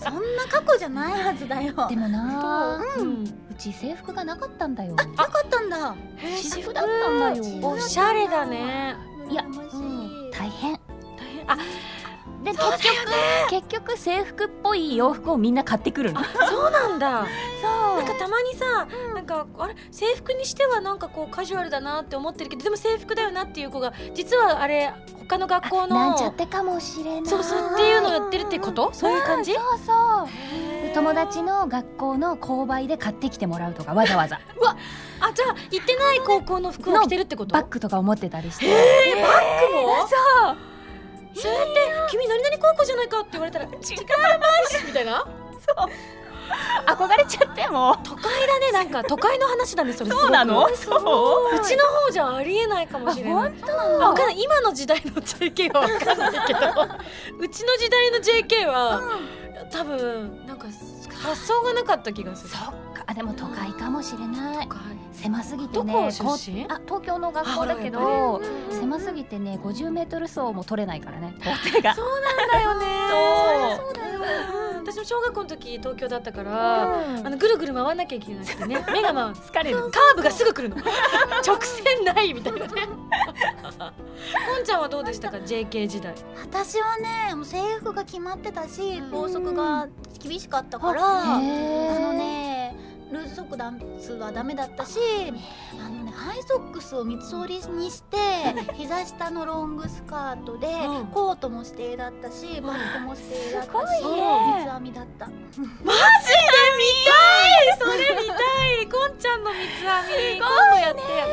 [0.01, 1.75] そんな過去じゃないはずだよ。
[1.89, 3.25] でもなううん
[3.59, 4.95] ち制服がなかったんだよ。
[4.95, 5.95] なかったんだ。
[6.43, 7.45] 私服だったんだよ。
[7.69, 8.97] おしゃれだね。
[9.29, 10.31] いやうん。
[10.31, 10.73] 大変。
[10.73, 10.81] 大
[11.35, 11.51] 変。
[11.51, 11.59] あ
[12.45, 12.79] で結局
[13.51, 16.23] 結局制服っぽい洋服をみんな買ってくるの。
[16.25, 17.27] そうなんだ。
[17.61, 17.97] そう。
[17.97, 19.75] なんかたまにさ、なんかあれ？
[19.91, 27.27] 制服にしてはなんかこうカジュアルだなって思ってるけどでも制服だよなっていう子が実はあれ他の学校のなんちゃってかもしれない。
[27.27, 28.93] そうそうっていうのをやってるってこと？
[28.95, 29.93] そういう感じ、そうそ
[30.23, 30.27] う。
[30.27, 30.33] で
[30.99, 34.41] 友達の学校の購買で買ってきてもらうとかわざわざ。
[35.21, 37.55] あじゃあ行ってない高校の服を着てるってこと？
[37.55, 38.67] バッグとかを持ってたりして。
[38.67, 40.09] えーバッグも？
[40.09, 40.17] そ
[40.51, 40.57] う。
[41.41, 43.95] それって「君何々高校じゃないか」って言われたら「違います」
[44.85, 45.25] みたいな？
[46.87, 47.95] 憧れちゃっても。
[48.03, 49.05] 都会だねなんか。
[49.05, 50.11] 都会の話だねそれ。
[50.11, 50.69] そうなの？
[50.75, 50.97] そ
[51.53, 51.57] う。
[51.57, 53.53] うちの方じゃありえないかもしれない。
[53.63, 54.43] あわかんない。
[54.43, 56.61] 今の時代の JK はわかんないけど。
[57.39, 59.01] うちの時代の JK は、
[59.71, 60.67] 多分なんか
[61.19, 62.51] 発想がなかった気がする。
[62.51, 62.61] そっ
[62.95, 63.05] か。
[63.07, 64.69] あでも都会かもしれない。
[65.13, 65.87] 狭すぎてどこ？
[65.87, 66.09] ね
[66.69, 71.35] あ東京の学校だけあど狭すぎてね50メートル走も取れないからね。
[71.39, 72.87] 校庭がそうなんだよね。
[73.11, 73.87] そう。
[73.87, 73.95] そう。
[73.95, 74.21] だよ、
[74.63, 79.35] うん私も小学校の時東京だったから、あのぐるぐる回らなきゃいけなくてね 目が回る。
[79.37, 79.77] 疲れる。
[79.91, 80.77] カーブがすぐ来るの。
[81.47, 82.61] 直線ないみたいな。
[82.61, 86.15] ねこんちゃんはどうでしたか？JK 時代。
[86.41, 86.97] 私は
[87.29, 91.03] ねもう制服が決まってたし校則が厳しかったから
[91.35, 92.48] あのね
[93.11, 94.99] ルーズソックダンスはダメだったし
[95.81, 98.17] あのねハイソックスを三つ折りにして
[98.75, 101.07] 膝下のロングスカートで、うん。
[101.07, 105.27] コートも指定だったしバッグも指定だったし三つ編みだった。
[105.27, 105.97] マジで見た
[107.65, 107.79] い！
[107.79, 108.35] それ見た
[108.83, 108.87] い！
[108.89, 109.71] こんちゃんの三つ
[110.11, 111.29] 編み今度やってやっ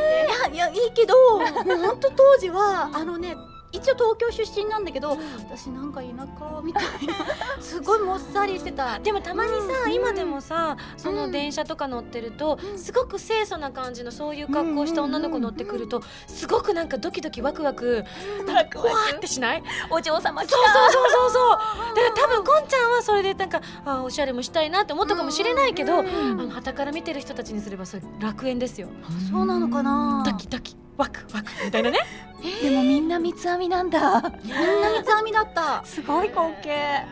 [0.50, 0.56] て。
[0.56, 3.36] いやいやいいけどもうほんと当時はあのね
[3.76, 7.14] 一応東京出身なんだけど私なんか田舎みたいな
[7.62, 9.00] すごいもっさりしてた。
[9.00, 9.94] でもたまにさ、うん。
[9.94, 18.04] 今でもさその電車とか乗ってると、すごく清楚な感じのそういう格好をした女の子乗ってくると、すごくなんかドキドキワクワク
[18.48, 19.64] なんかわーってしない？
[19.90, 21.50] お嬢様来そうそうそうそうそう。
[21.96, 28.88] だから多分こんちゃんはそれでなんかあーおしゃれもしたいなって思ったかもしれないけど、あの傍から見てる人たちにすればそれ楽園ですよ。
[29.32, 30.24] そうなのかな。
[30.26, 32.00] ドキドキワクワクみたいなね。
[32.62, 34.00] でもみんな三つ編みなんだ。
[34.44, 35.84] みんな三つ編みだった。
[35.86, 37.06] すごい光景。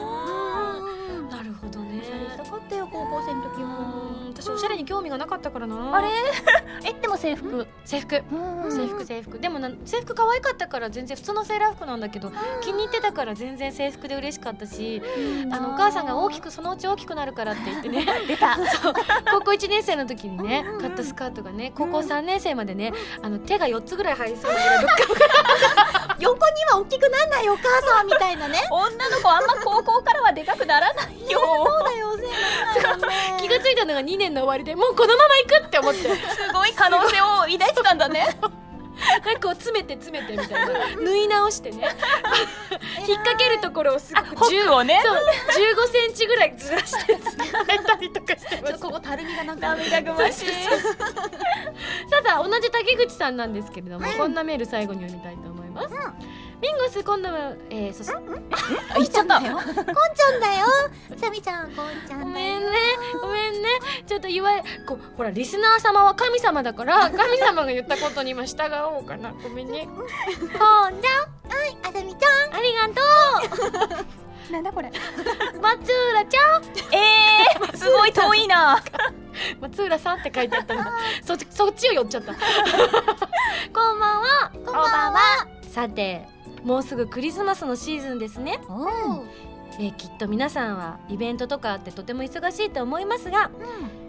[0.00, 2.00] うんなるほどね。
[2.00, 3.66] おしゃれしたかったよ高校生の時も。
[4.02, 4.07] うん
[4.40, 5.96] 私おしゃれに興味がなかったからな。
[5.96, 6.08] あれ？
[6.88, 7.66] えでも制服。
[7.84, 8.22] 制服。
[8.32, 9.38] うん制服制服。
[9.38, 15.02] でもな制服可愛かったから全然普通のセーラー服なんだけど気に入ってたから全然制服で嬉しかったし
[15.50, 18.06] あのお母さんが大きくそのうち大きくなるからって言ってね。
[18.28, 18.54] 出た。
[18.80, 18.92] そう。
[19.30, 24.96] 高校1年生の時にね買ったスカートがね高校3年生までねあの手が4つぐらい入りそうなぐらい
[26.20, 27.62] 横には大きくなんないよお母
[27.96, 28.60] さんみたいなね。
[28.70, 31.40] 女の子あんま高校からはでかくならないよ。
[31.40, 32.28] そうだよね。
[33.40, 36.00] 気がついたのが2年の終わりでもうこのまま行くって思って。
[36.00, 36.08] す
[36.52, 38.26] ごい可能性を抱いてたんだね。
[39.24, 40.96] なんかこう詰めて詰めてみたいな。
[40.96, 41.76] 縫い直してね。
[43.06, 45.00] 引っ掛けるところをすごくホックをね。
[45.04, 45.14] そう。
[45.14, 49.76] 15センチぐらいずらして詰めたりとかしてまちょっすとここたるみがなんか。
[49.76, 50.46] 涙ぐましい。
[50.46, 50.52] さ
[52.24, 55.94] あさあ同じ竹口さんなんですけれども、こんなメール最後に読みたいと思います、
[56.60, 59.40] ミンゴス今度はえー、そし言っちゃった。
[59.40, 60.66] こんちゃんだよ。
[61.16, 62.24] サミちゃんこんちゃんだよ。
[62.24, 62.68] ごめんね。
[63.22, 63.68] ごめんね。
[64.06, 68.62] ちょっと言われこうほらリスナー様は神様だから神様が言ったことに今従
[68.96, 69.32] おうかな。
[69.40, 69.86] ごめんね。
[69.86, 71.00] こん。
[71.00, 71.20] ちゃ。
[71.20, 71.38] ん
[71.86, 72.54] あさみちゃん。
[72.56, 74.02] ありがと
[74.50, 74.88] なんだこれ。
[74.88, 76.62] う松浦ちゃん。
[76.92, 78.82] えー、すごい遠いな
[79.60, 80.82] 松浦さんって書いてあったの。
[81.24, 82.34] そっちそっちを寄っちゃった。
[83.72, 84.50] こんばんは。
[84.52, 85.18] こんばんは。
[85.70, 86.26] さて
[86.64, 89.24] もうすぐクリスマスのシーズンですね、お
[89.80, 93.50] えーきっと皆さんはイベントとかあってとても忙しいと思いますが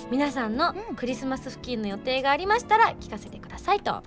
[0.10, 0.96] 皆さんのうん。
[0.96, 4.02] クリスマス付近の予定がありましたら聞かせてくださいと。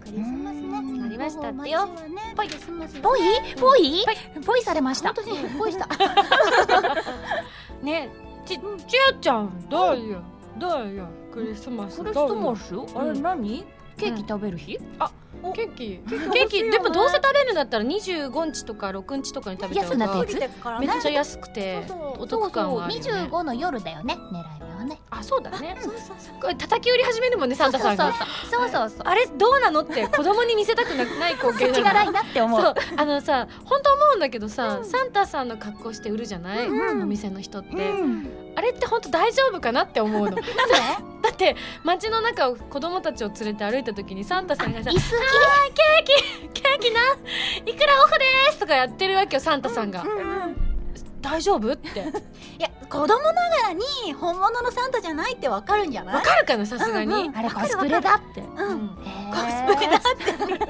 [0.00, 0.62] クリスマスね。
[0.62, 1.04] うん。
[1.04, 1.86] ありましたってよ。
[1.86, 3.20] もう毎週はねクリスマスぽい？
[3.60, 4.04] ぽい？
[4.46, 4.62] ぽい。
[4.62, 5.12] されました。
[5.12, 5.38] 本当に？
[5.58, 5.86] ぽいした。
[7.82, 8.10] ね
[8.46, 8.60] ちち
[9.10, 10.22] あちゃんどうよ
[10.56, 12.00] どうよクリスマス？
[12.00, 12.74] クリスマス？
[12.96, 13.66] あれ何？
[13.98, 14.78] ケーキ食べる日？
[15.52, 16.00] ケーキ。
[16.06, 21.82] ケーキでもどうせ食べるんだったら25日とか6日とかに食べた安くなってからねめっちゃ安くて
[22.18, 24.44] お得感があるよ、ね、25の夜だよね狙い目は。
[24.44, 24.61] ね
[25.22, 25.76] あそうだね。
[25.80, 28.12] そうそうそうこれ叩き売り始めるもんねサンタさんが。
[28.50, 32.74] そうそうそうあれどうなのって子供に見せたくなない光景ながないなって思う。
[32.96, 37.02] あのさ本当思うんだけどさ、サンタさんの格好して売るじゃない、うん。
[37.02, 38.28] お店の人って、うん。
[38.56, 40.36] あれって本当大丈夫かなって思うの。
[40.36, 41.28] だ なんで？
[41.32, 47.00] って街の中を子供たちを連れて歩いた時にサンタさんがさ「椅子ケーキな
[47.66, 50.04] いくらオフです!」とかやってるわけよサンタさんが、
[51.22, 51.72] 大丈夫？
[51.72, 52.00] って。
[52.58, 56.14] いや子供ながらに本物のサンタじゃないってわかるんじゃない？
[56.16, 58.40] わかるかなさすがに、うんうんあれコスプレだって。
[58.40, 58.68] うん。
[58.68, 58.88] うん。
[59.30, 60.00] コスプレだ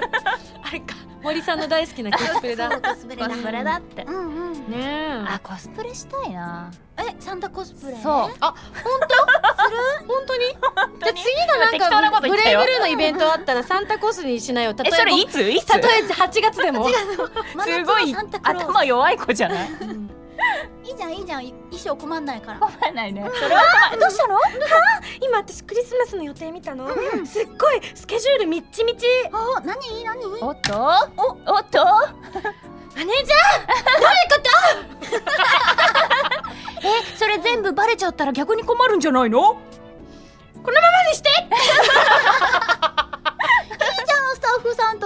[0.63, 0.95] あれか。
[1.23, 2.69] 森さんの大好きなコスプレだ。
[2.81, 3.29] コスプレだ。
[3.29, 4.03] コスプレだって。
[4.05, 4.19] うんう
[4.51, 5.25] んねえ。
[5.29, 6.71] あコスプレしたいな。
[6.99, 7.97] えサンタコスプレ？
[8.03, 8.13] そう。
[8.13, 9.65] あ、本当？
[9.65, 10.07] する？
[10.07, 10.45] 本当に？
[10.47, 14.75] じゃあ次のなんかブレイブルーのイベントあったらサンタコスにしなよ。
[14.75, 15.43] たとえそれいばつ？
[15.43, 15.65] いつ？
[15.67, 16.89] たとえ8月でも。
[16.89, 19.71] すごい頭弱い子じゃない？
[20.85, 21.43] いいじゃんいいじゃん。
[21.73, 22.59] 衣装困んないから。
[22.61, 23.31] 困らないね。
[23.35, 23.63] それは
[23.99, 24.39] どうしたの？
[25.21, 26.89] 今私クリスマスの予定見たの。
[27.27, 29.07] すっごいスケジュールみっちみち。
[29.33, 30.05] お何？
[30.05, 30.25] 何？
[30.43, 30.73] おっと
[31.17, 31.53] お？
[31.55, 33.73] おっとマネージャー？
[36.85, 39.57] えそれ全部バレちゃったら逆に困るんじゃないの？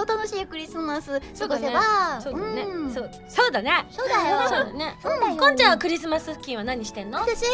[0.07, 2.63] 楽しいクリスマス過ごせばそうだね。
[2.63, 2.91] ん。
[2.93, 3.11] そう。
[3.51, 3.85] だね。
[3.91, 4.39] そうだよ。
[4.47, 4.97] そうだね。
[5.01, 5.35] そうだよ。
[5.37, 7.19] こんちゃんはクリスマス付近は何してんの？
[7.19, 7.45] 私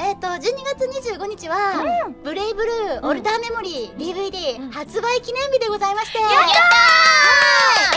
[0.00, 0.84] えっ、と12月
[1.18, 4.70] 25日は、ブレイブルーオルターメモリー DVD、うん。
[4.70, 6.18] 発売記念日でございまして。
[6.20, 6.36] やった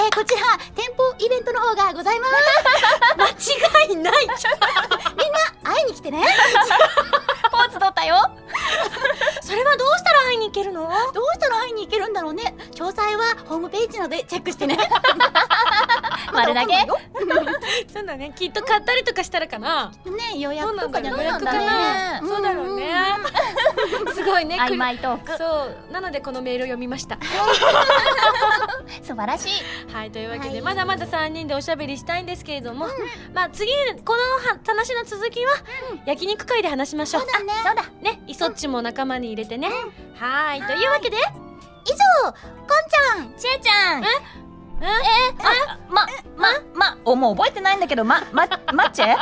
[0.02, 0.06] ー！
[0.06, 0.42] えーこちら
[0.76, 2.34] 店舗イベントの方がございます。
[3.78, 4.14] 間違いない。
[5.64, 6.22] 会いに来てね。
[7.52, 8.16] ポーズ取ったよ
[9.52, 10.84] それはどうしたら会いに行けるの？
[10.84, 10.92] どう
[11.34, 14.78] したら会いに行けるんだろうね詳細はホームページなどでチェックしてね
[16.32, 16.76] 丸投げ？
[17.92, 18.34] そうだね。
[18.36, 19.92] きっと買ったりとかしたらかな。
[20.06, 22.22] ね予約とかじゃそうなんないんだだ予約かね。
[22.22, 22.92] なそうだろうね。
[24.14, 24.58] すごいね。
[24.60, 25.38] 曖昧トーク。
[25.38, 25.46] そ
[25.90, 25.92] う。
[25.92, 27.18] なのでこのメールを読みました。
[29.04, 29.94] 素晴らしい。
[29.94, 30.62] はいというわけで、はい。
[30.62, 32.88] まだまだ3人でおしゃべりしたいんですけれども、
[33.34, 33.72] まあ次
[34.06, 35.54] このは話の続きは、
[36.06, 37.22] 焼肉会で話しましょう。
[37.22, 37.54] そうだね。
[37.64, 37.84] そうだ。
[38.02, 39.70] ねイソッチも仲間に入れてね。
[40.16, 44.04] はいというわけで以上こんちゃんちえちゃん
[44.82, 44.88] え
[45.40, 46.06] あま
[46.36, 49.16] ままおもう覚えてないんだけどままマッチェ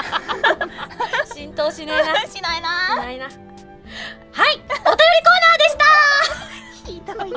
[1.33, 2.15] 浸透しねえな。
[2.27, 3.25] しないなないな。
[3.25, 5.85] はいお便りコーナーでした。
[6.85, 7.33] ひどい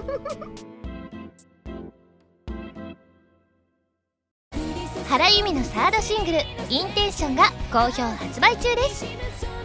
[5.09, 6.39] 原由美のサードシングル
[6.71, 9.05] 「インテンション」が好評発売中です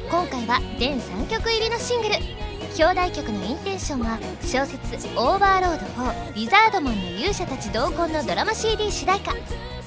[0.10, 2.16] 今回は全3曲入りのシングル
[2.80, 9.34] 表題曲の「インテンション」は小説「オーバーロード4ウィザードモンの勇者たち同梱」のドラマ CD 主題歌。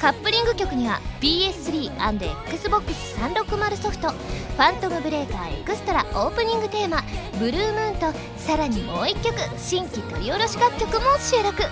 [0.01, 7.05] カップリング曲には PS3&Xbox360 ソフト「ファントムブレーカーエクストラ」オープニングテーマ
[7.39, 11.63] 「ブルームーン」とさらにもう1曲新規録り下ろし楽曲も収録。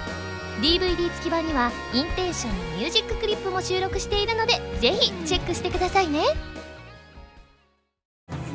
[0.60, 6.24] DVD 付き版にはインテンションのミュージッククリップも収録しているのでぜひチェックしてくださいね。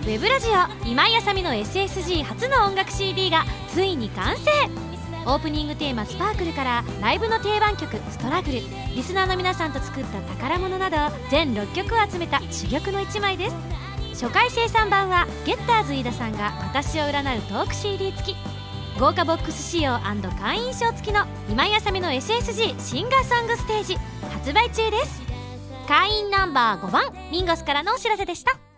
[0.04, 4.52] ウェブラジオ今井麻美の SSG 初の音楽 CD がついに完成。
[5.26, 8.60] オープニングテーマ「スパークルからライブの定番曲「ストラグル」
[8.94, 10.98] リスナーの皆さんと作った宝物など
[11.30, 13.56] 全6曲を集めた珠玉の一枚です。
[14.12, 18.36] 初回生産版はゲッターズ飯田さんが私を占うトーク CD 付き。
[19.00, 20.00] 豪華ボックス仕様
[20.40, 23.98] 会員証付きの今井あさみの SSG シンガーソングステージ
[24.34, 25.24] 発売中です。
[25.88, 28.73] 会員ナンバー5番ミンゴスからのお知らせでした。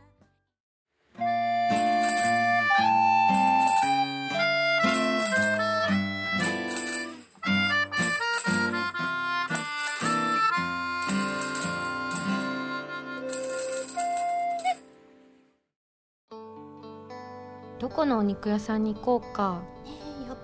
[17.95, 19.61] このお肉屋さんに行こうか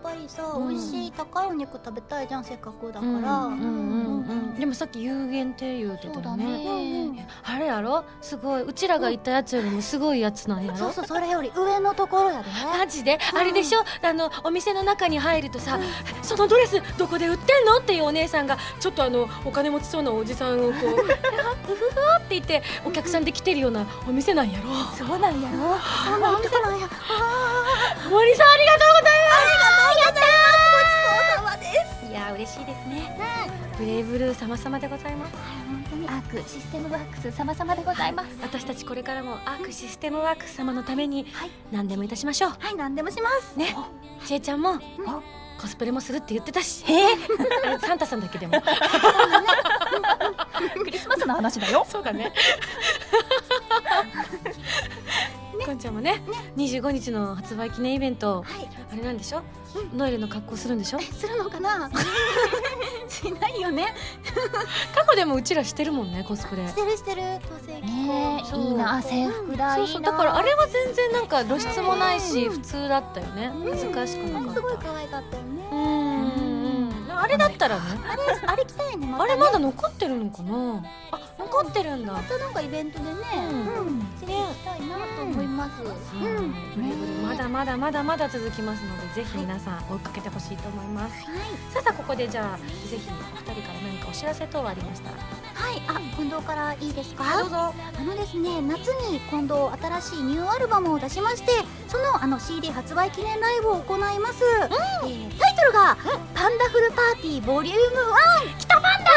[0.04, 0.70] ぱりさ、うん。
[0.70, 4.30] 美味しい高いお肉食べたいじゃんせっかくだから、うんうんうんうん。
[4.30, 8.04] うんでもさっき有限って言うてたそうだよねねあれやろ？
[8.22, 8.62] すごい。
[8.64, 10.78] うちらが行ったやつよりもすごいやつなんやろ？
[10.78, 12.50] そうそうそれより上のところやで。
[12.78, 13.18] マジで？
[13.34, 13.80] あれでしょ？
[14.04, 15.80] あのお店の中に入るとさ
[16.22, 21.86] 「そのドレスどこで売ってんの?」っていうお姉さんがちょっとあのお金持ちそうなおじさんをこう「うふふ」
[22.18, 24.70] って言ってお客さんで来てるようなお店なんやろ？
[24.96, 25.78] そうなんやろ？
[26.06, 26.88] そんなお店なんや。
[28.10, 29.20] 森さんありがとうござい
[29.78, 29.81] ま
[32.34, 33.16] 嬉しいですね。
[33.78, 35.34] ブレイブルー様々でございます。
[35.68, 38.30] 本当にアークシステムワークス様々でございます。
[38.42, 41.26] 私たちこれからもアークシステムワークス様のために
[41.72, 42.52] 何でもいたしましょう。
[42.60, 43.58] はい何でもします。
[43.58, 43.76] ね。
[44.26, 44.80] ちえちゃんも
[45.60, 46.84] コスプレもするって言ってたし。
[47.66, 48.62] あれ サンタさんだっけでも。
[50.84, 51.86] クリスマスの話だよ。
[51.90, 52.32] そうだね
[55.66, 56.22] こんちゃんもね
[56.58, 58.70] 25日の発売記念イベントはい。
[58.92, 59.42] あれなんでしょ？
[59.96, 61.00] ノエルの格好するんでしょ？
[61.00, 61.90] するのかな？
[63.08, 63.94] しないよね。
[64.96, 66.68] 過去でもうちらしてるもんねコスプレ。
[66.68, 67.22] してるしてる。
[67.48, 70.02] 当選ねえいいな制服だそういいう。
[70.02, 73.52] だからあれは全然なんか露出もないし普通だったよね。
[73.70, 74.54] 恥ずかしくなかった。
[74.56, 75.70] すごい可愛かったよね。
[75.72, 77.82] うんうんあれだったらね。
[78.10, 80.82] あれあれ着たいねあれままだ残ってるのかな？
[81.12, 82.14] あ残ってるんだ。
[82.14, 83.12] たなんかイベントでね
[83.50, 83.88] うん。
[83.88, 84.02] うん。
[84.20, 85.82] 着ていきたいなと思います。
[85.84, 86.54] うん。
[87.28, 91.22] まだまだまだまだ続きますのでぜひ皆さん追いかけてほしいと思います。
[91.74, 95.18] さあさあここでじゃあぜひお二人から何かお知らせ等ありましたら。
[95.18, 95.82] はい。
[95.88, 97.24] あ近藤からいいですか？
[97.40, 97.56] どうぞ。
[97.58, 97.74] あ
[98.04, 101.52] のですね夏に今度新しいニューアルバムを出しまして
[101.88, 104.44] そのあの CD 発売記念ライブを行います、
[105.04, 105.98] えータイトルが
[106.34, 107.80] 「パンダフルパーティーボリューム
[108.54, 109.12] 1きたパンダ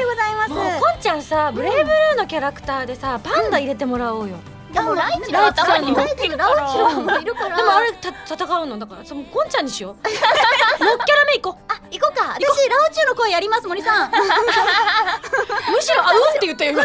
[0.00, 0.50] でございます。
[0.50, 4.36] もうこんちゃんさブレイブルーのキャラクターでさパンダ入れてもらおうよ。
[4.72, 7.56] でもライチライチさんにもいるから。
[7.56, 8.78] でもあれた戦うの。
[8.78, 9.94] だからそのこんちゃんにしよう。
[9.96, 12.34] ノッキャラメイコあ行こうか。
[12.34, 14.10] 私ラオチュウの声やります森さん。
[15.70, 16.64] むしろあうんって言った。
[16.64, 16.82] よ今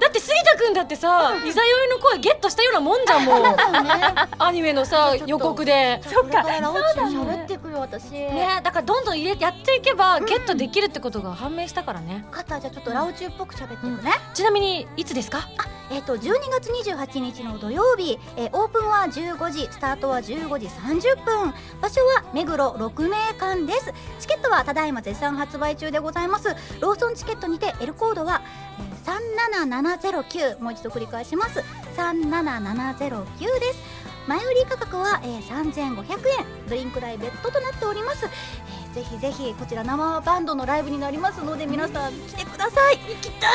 [0.00, 3.44] だって杉田君だってさいざよいの声ゲットしたようなもんじゃんもう。
[4.38, 6.00] アニメのさ予告で。
[6.06, 6.38] そっか。
[6.40, 8.10] 喋ってくよ私。
[8.10, 12.24] ねだからどんどん入れやっていけばゲットできるってことが判明したからね。
[12.30, 15.48] 肩じゃあちょっとラオチュウっぽく喋っていくね、ちなみにいつですか？
[15.90, 16.20] えっ、と12
[16.50, 21.52] 月28日の土曜日、えーオープンは15時スタートは15時30分。
[21.80, 23.92] 場所は目黒6名館です。
[24.20, 26.54] チケットはただいま絶賛発売中でございます。
[26.80, 28.42] ローソンチケットにて L コードは、
[28.78, 31.60] えー37709もう一度繰り返します。
[31.96, 33.80] 37709です。
[34.28, 36.46] 前売り価格は、えー3500円。
[36.68, 42.98] ドリンク代別途となっております、えーぜひぜひこちら生バンドのライブになりますので皆さん来てください。
[42.98, 43.52] 行きたい。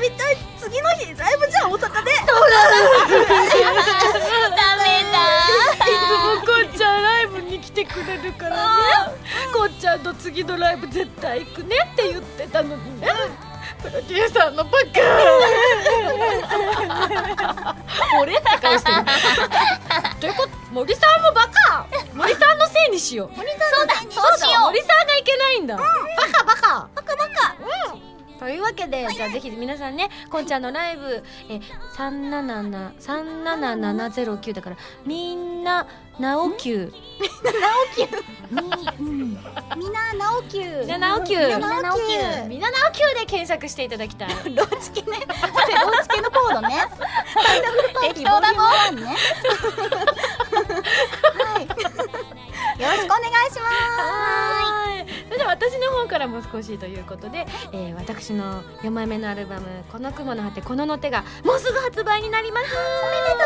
[0.00, 0.36] 遊びたい。
[0.58, 2.10] 次の日ライブじゃん大阪で。
[2.10, 2.26] いつも
[6.40, 8.62] こっちゃんライブに来てくれるからね。
[9.52, 13.08] こっちゃんの次のライブ絶対行くねって言ってたのにね。
[13.82, 14.76] プロデューサーのバカ。
[18.20, 18.96] 俺って顔してる。
[20.20, 20.50] ということ？
[20.72, 21.41] 森さんもバ
[23.02, 23.36] しよう。
[23.36, 25.82] 森さんのせいにそうしよう森さんがいけないんだ、バ
[26.32, 26.88] カバカ。
[26.94, 27.56] バカバカ。
[27.92, 28.02] うん。
[28.38, 31.60] というわけで、じゃあぜひ皆さんねこんちゃんのライブえ
[31.96, 34.76] 377 37709だから
[35.06, 35.86] みんな
[36.18, 36.92] なおきゅう。
[38.50, 40.80] みんな直球みんななおきゅう。
[40.80, 41.36] みんな直球
[42.48, 44.28] みんななおきゅうで検索していただきたい。
[44.28, 45.18] ローチケね。
[45.20, 46.84] ローチケのコードね。
[46.90, 49.06] パンダフルパーティーボリューム1ね。
[49.06, 49.16] はい
[50.72, 50.82] よ
[52.88, 55.06] ろしくお願いしまはい。
[55.26, 62.66] それでは私の方からも少しということで、えー私の4枚目のアルバム「この雲の果てこのの手」がもうすぐ発売になります。
[62.66, 63.42] おめでとう。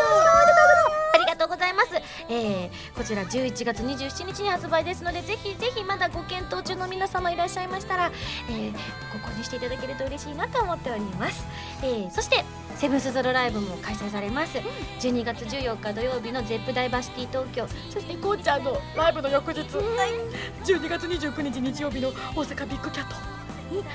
[1.13, 1.89] ありがとうございます、
[2.29, 8.11] えーこちら11月27日に発売ですのでぜひぜひまだご検討中の皆様いらっしゃいましたら、
[8.49, 8.73] えー
[9.13, 11.45] ご購入していただけると嬉しいなと思っております、
[11.83, 12.43] えーそして
[12.77, 14.59] セブンスゾロライブも開催されます、
[14.99, 17.67] 12月14日土曜日の ZEP ダイバーシティ東京。
[17.89, 23.37] そしてこうちゃんのライブの翌日、12月29日日曜日の大阪ビッグキャット。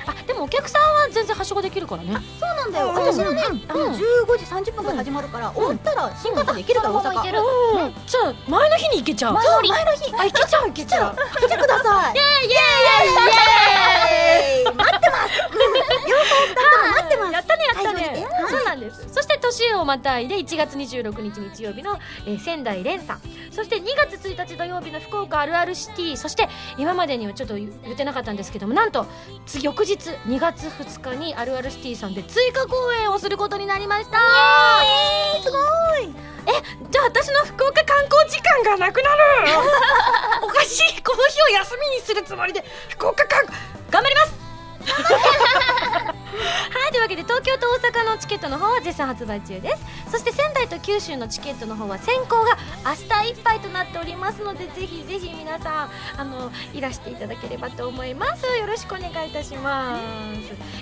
[0.07, 2.15] あでもお客さんは全然はしごできるからね。
[2.15, 2.89] すそうなんだよ。
[2.89, 3.97] 私のねあの15
[4.37, 7.87] 時30分から始まるから終わったら新幹線で行けるから大阪。
[7.87, 7.95] うん。
[8.07, 9.35] じゃあ前の日に行けちゃう。
[9.35, 9.73] 前の日。
[9.73, 9.77] あ
[10.25, 11.17] 行けちゃう行けちゃう。
[11.41, 12.15] 来てください。
[12.19, 13.15] イエーイイエーイイ
[14.45, 14.52] エーイ
[15.33, 17.33] 待ってます待ってます。
[17.33, 18.27] やったねやったね。
[18.51, 19.07] そうなんです。
[19.13, 23.21] そして年をまたいで1月26日日曜日の、えー仙台蓮さん。
[23.51, 26.17] そして2月1日土曜日の福岡あるあるシティ。
[26.17, 29.07] そして今までにはちょっと言ってなかったんですけどもなんと
[29.47, 29.95] 次翌日
[30.27, 34.19] 2月2日にあるあるシティさんで追加公演をすることになりました。
[34.19, 35.59] えー、すご
[35.99, 36.15] い。
[36.45, 36.51] え
[36.91, 39.17] じゃあ私の福岡観光時間がなくなる。
[40.43, 41.03] おかしい。
[41.03, 43.59] この日を休みにするつもりで福岡観光
[43.91, 44.42] 頑張ります
[44.85, 46.12] ハハハハ!
[46.33, 49.85] はいというわけで東京と大阪のチケットの方は絶賛発売中です。
[50.11, 58.45] そして仙台と九州のチケットの方は先行が明日いっぱいとなっておりますのでぜひぜひ皆さんあのいらしていただければと思います。
[58.59, 60.03] よろしくお願いいたします、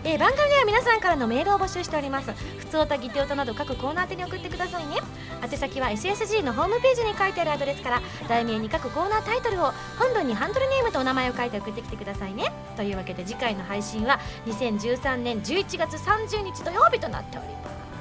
[0.05, 2.33] えー番組では皆さんからのメールを募集しております。
[2.59, 4.97] 普通歌ギテオタなど各コーナー宛てに送ってくださいね。
[5.43, 12.53] 宛先は SSG のホームページに書いてあるアドレスから題名に各コーナータイトルを本文にハンドルネームとお名前を書いて送ってきてくださいね。
[12.77, 17.53] というわけで次回の配信は2013年11月30日土曜日となっておりま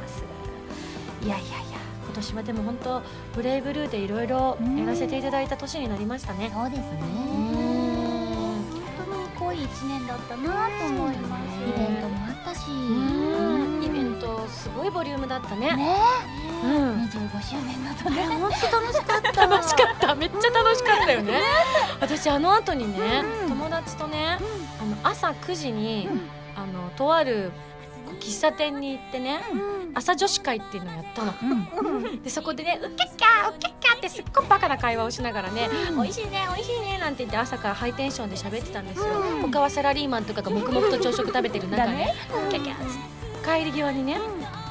[0.07, 0.23] す。
[1.25, 3.01] いやいやいや今年はでも本当
[3.35, 6.51] ブレイブルーでいろいろやらせていただいた年になりましたね。
[6.53, 6.85] そうですね。
[7.03, 7.05] う
[7.55, 7.59] ん
[8.99, 11.59] 本当に濃い一年だったなと思います。
[11.61, 12.69] イベントもあったし。
[12.69, 13.83] うん。
[13.83, 15.75] イベントすごいボリュームだったね。
[15.75, 15.95] ね。
[16.63, 17.03] うん。
[17.03, 18.25] 25周年だとね。
[18.25, 19.47] 本当楽しかった。
[19.47, 20.15] 楽しかった。
[20.15, 21.41] めっちゃ楽しかったよね。
[22.01, 24.39] 私あの後にね、友達とね、
[24.81, 26.09] あの朝9時に、
[26.55, 27.51] あのとある
[28.19, 29.39] 喫茶店に行ってね、
[29.93, 31.33] 朝女子会っていうのをやったの、
[32.23, 39.05] でそこでね「ウッキャッキャーウッキャッキャー」ってすっごいバカな会話をしながらね「美味しいね美味しいね」なんて言って朝からハイテンションで喋ってたんですよ、
[39.41, 44.19] 他はサラリーマンとかが黙々と朝食食べてる中ね「ウッキャッキャー」っつって帰り際にね、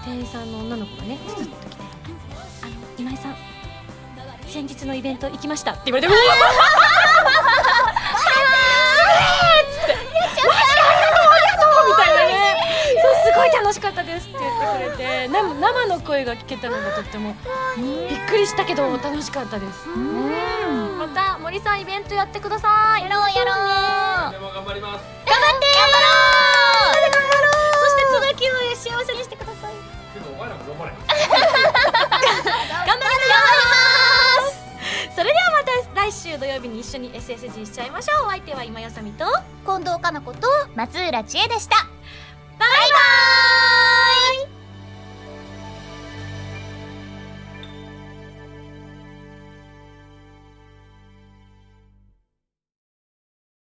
[0.05, 1.83] 店員さんの女の子がねスッと来て
[2.62, 3.37] 「あの今井さん
[4.47, 6.18] 先日のイベント行きました」って言われて「う わ
[13.59, 17.35] 楽しかったですって言ってくれてな生の声が聞けたのがとっても
[17.77, 17.83] び
[18.17, 19.89] っくりしたけど楽しかったです。
[19.89, 23.03] また森さんイベントやってください。
[23.03, 24.33] やろうやろう。
[24.33, 25.05] でも頑張ります。
[25.27, 25.67] 頑張って。
[25.75, 26.07] 頑張ろ
[26.87, 27.11] う。
[27.11, 27.53] 頑張ろう
[27.83, 29.75] そして椿を幸せにしてください。
[30.15, 30.93] けどお前らも頑張れ。
[32.87, 35.15] 頑張ります。
[35.17, 38.27] それではまた来週土曜日に一緒に SSG しちゃいましょう。
[38.27, 39.25] お相手は今やさみと
[39.67, 41.89] 近藤かな子と松浦千恵でした
[42.59, 42.99] バイバ
[44.05, 44.08] イ。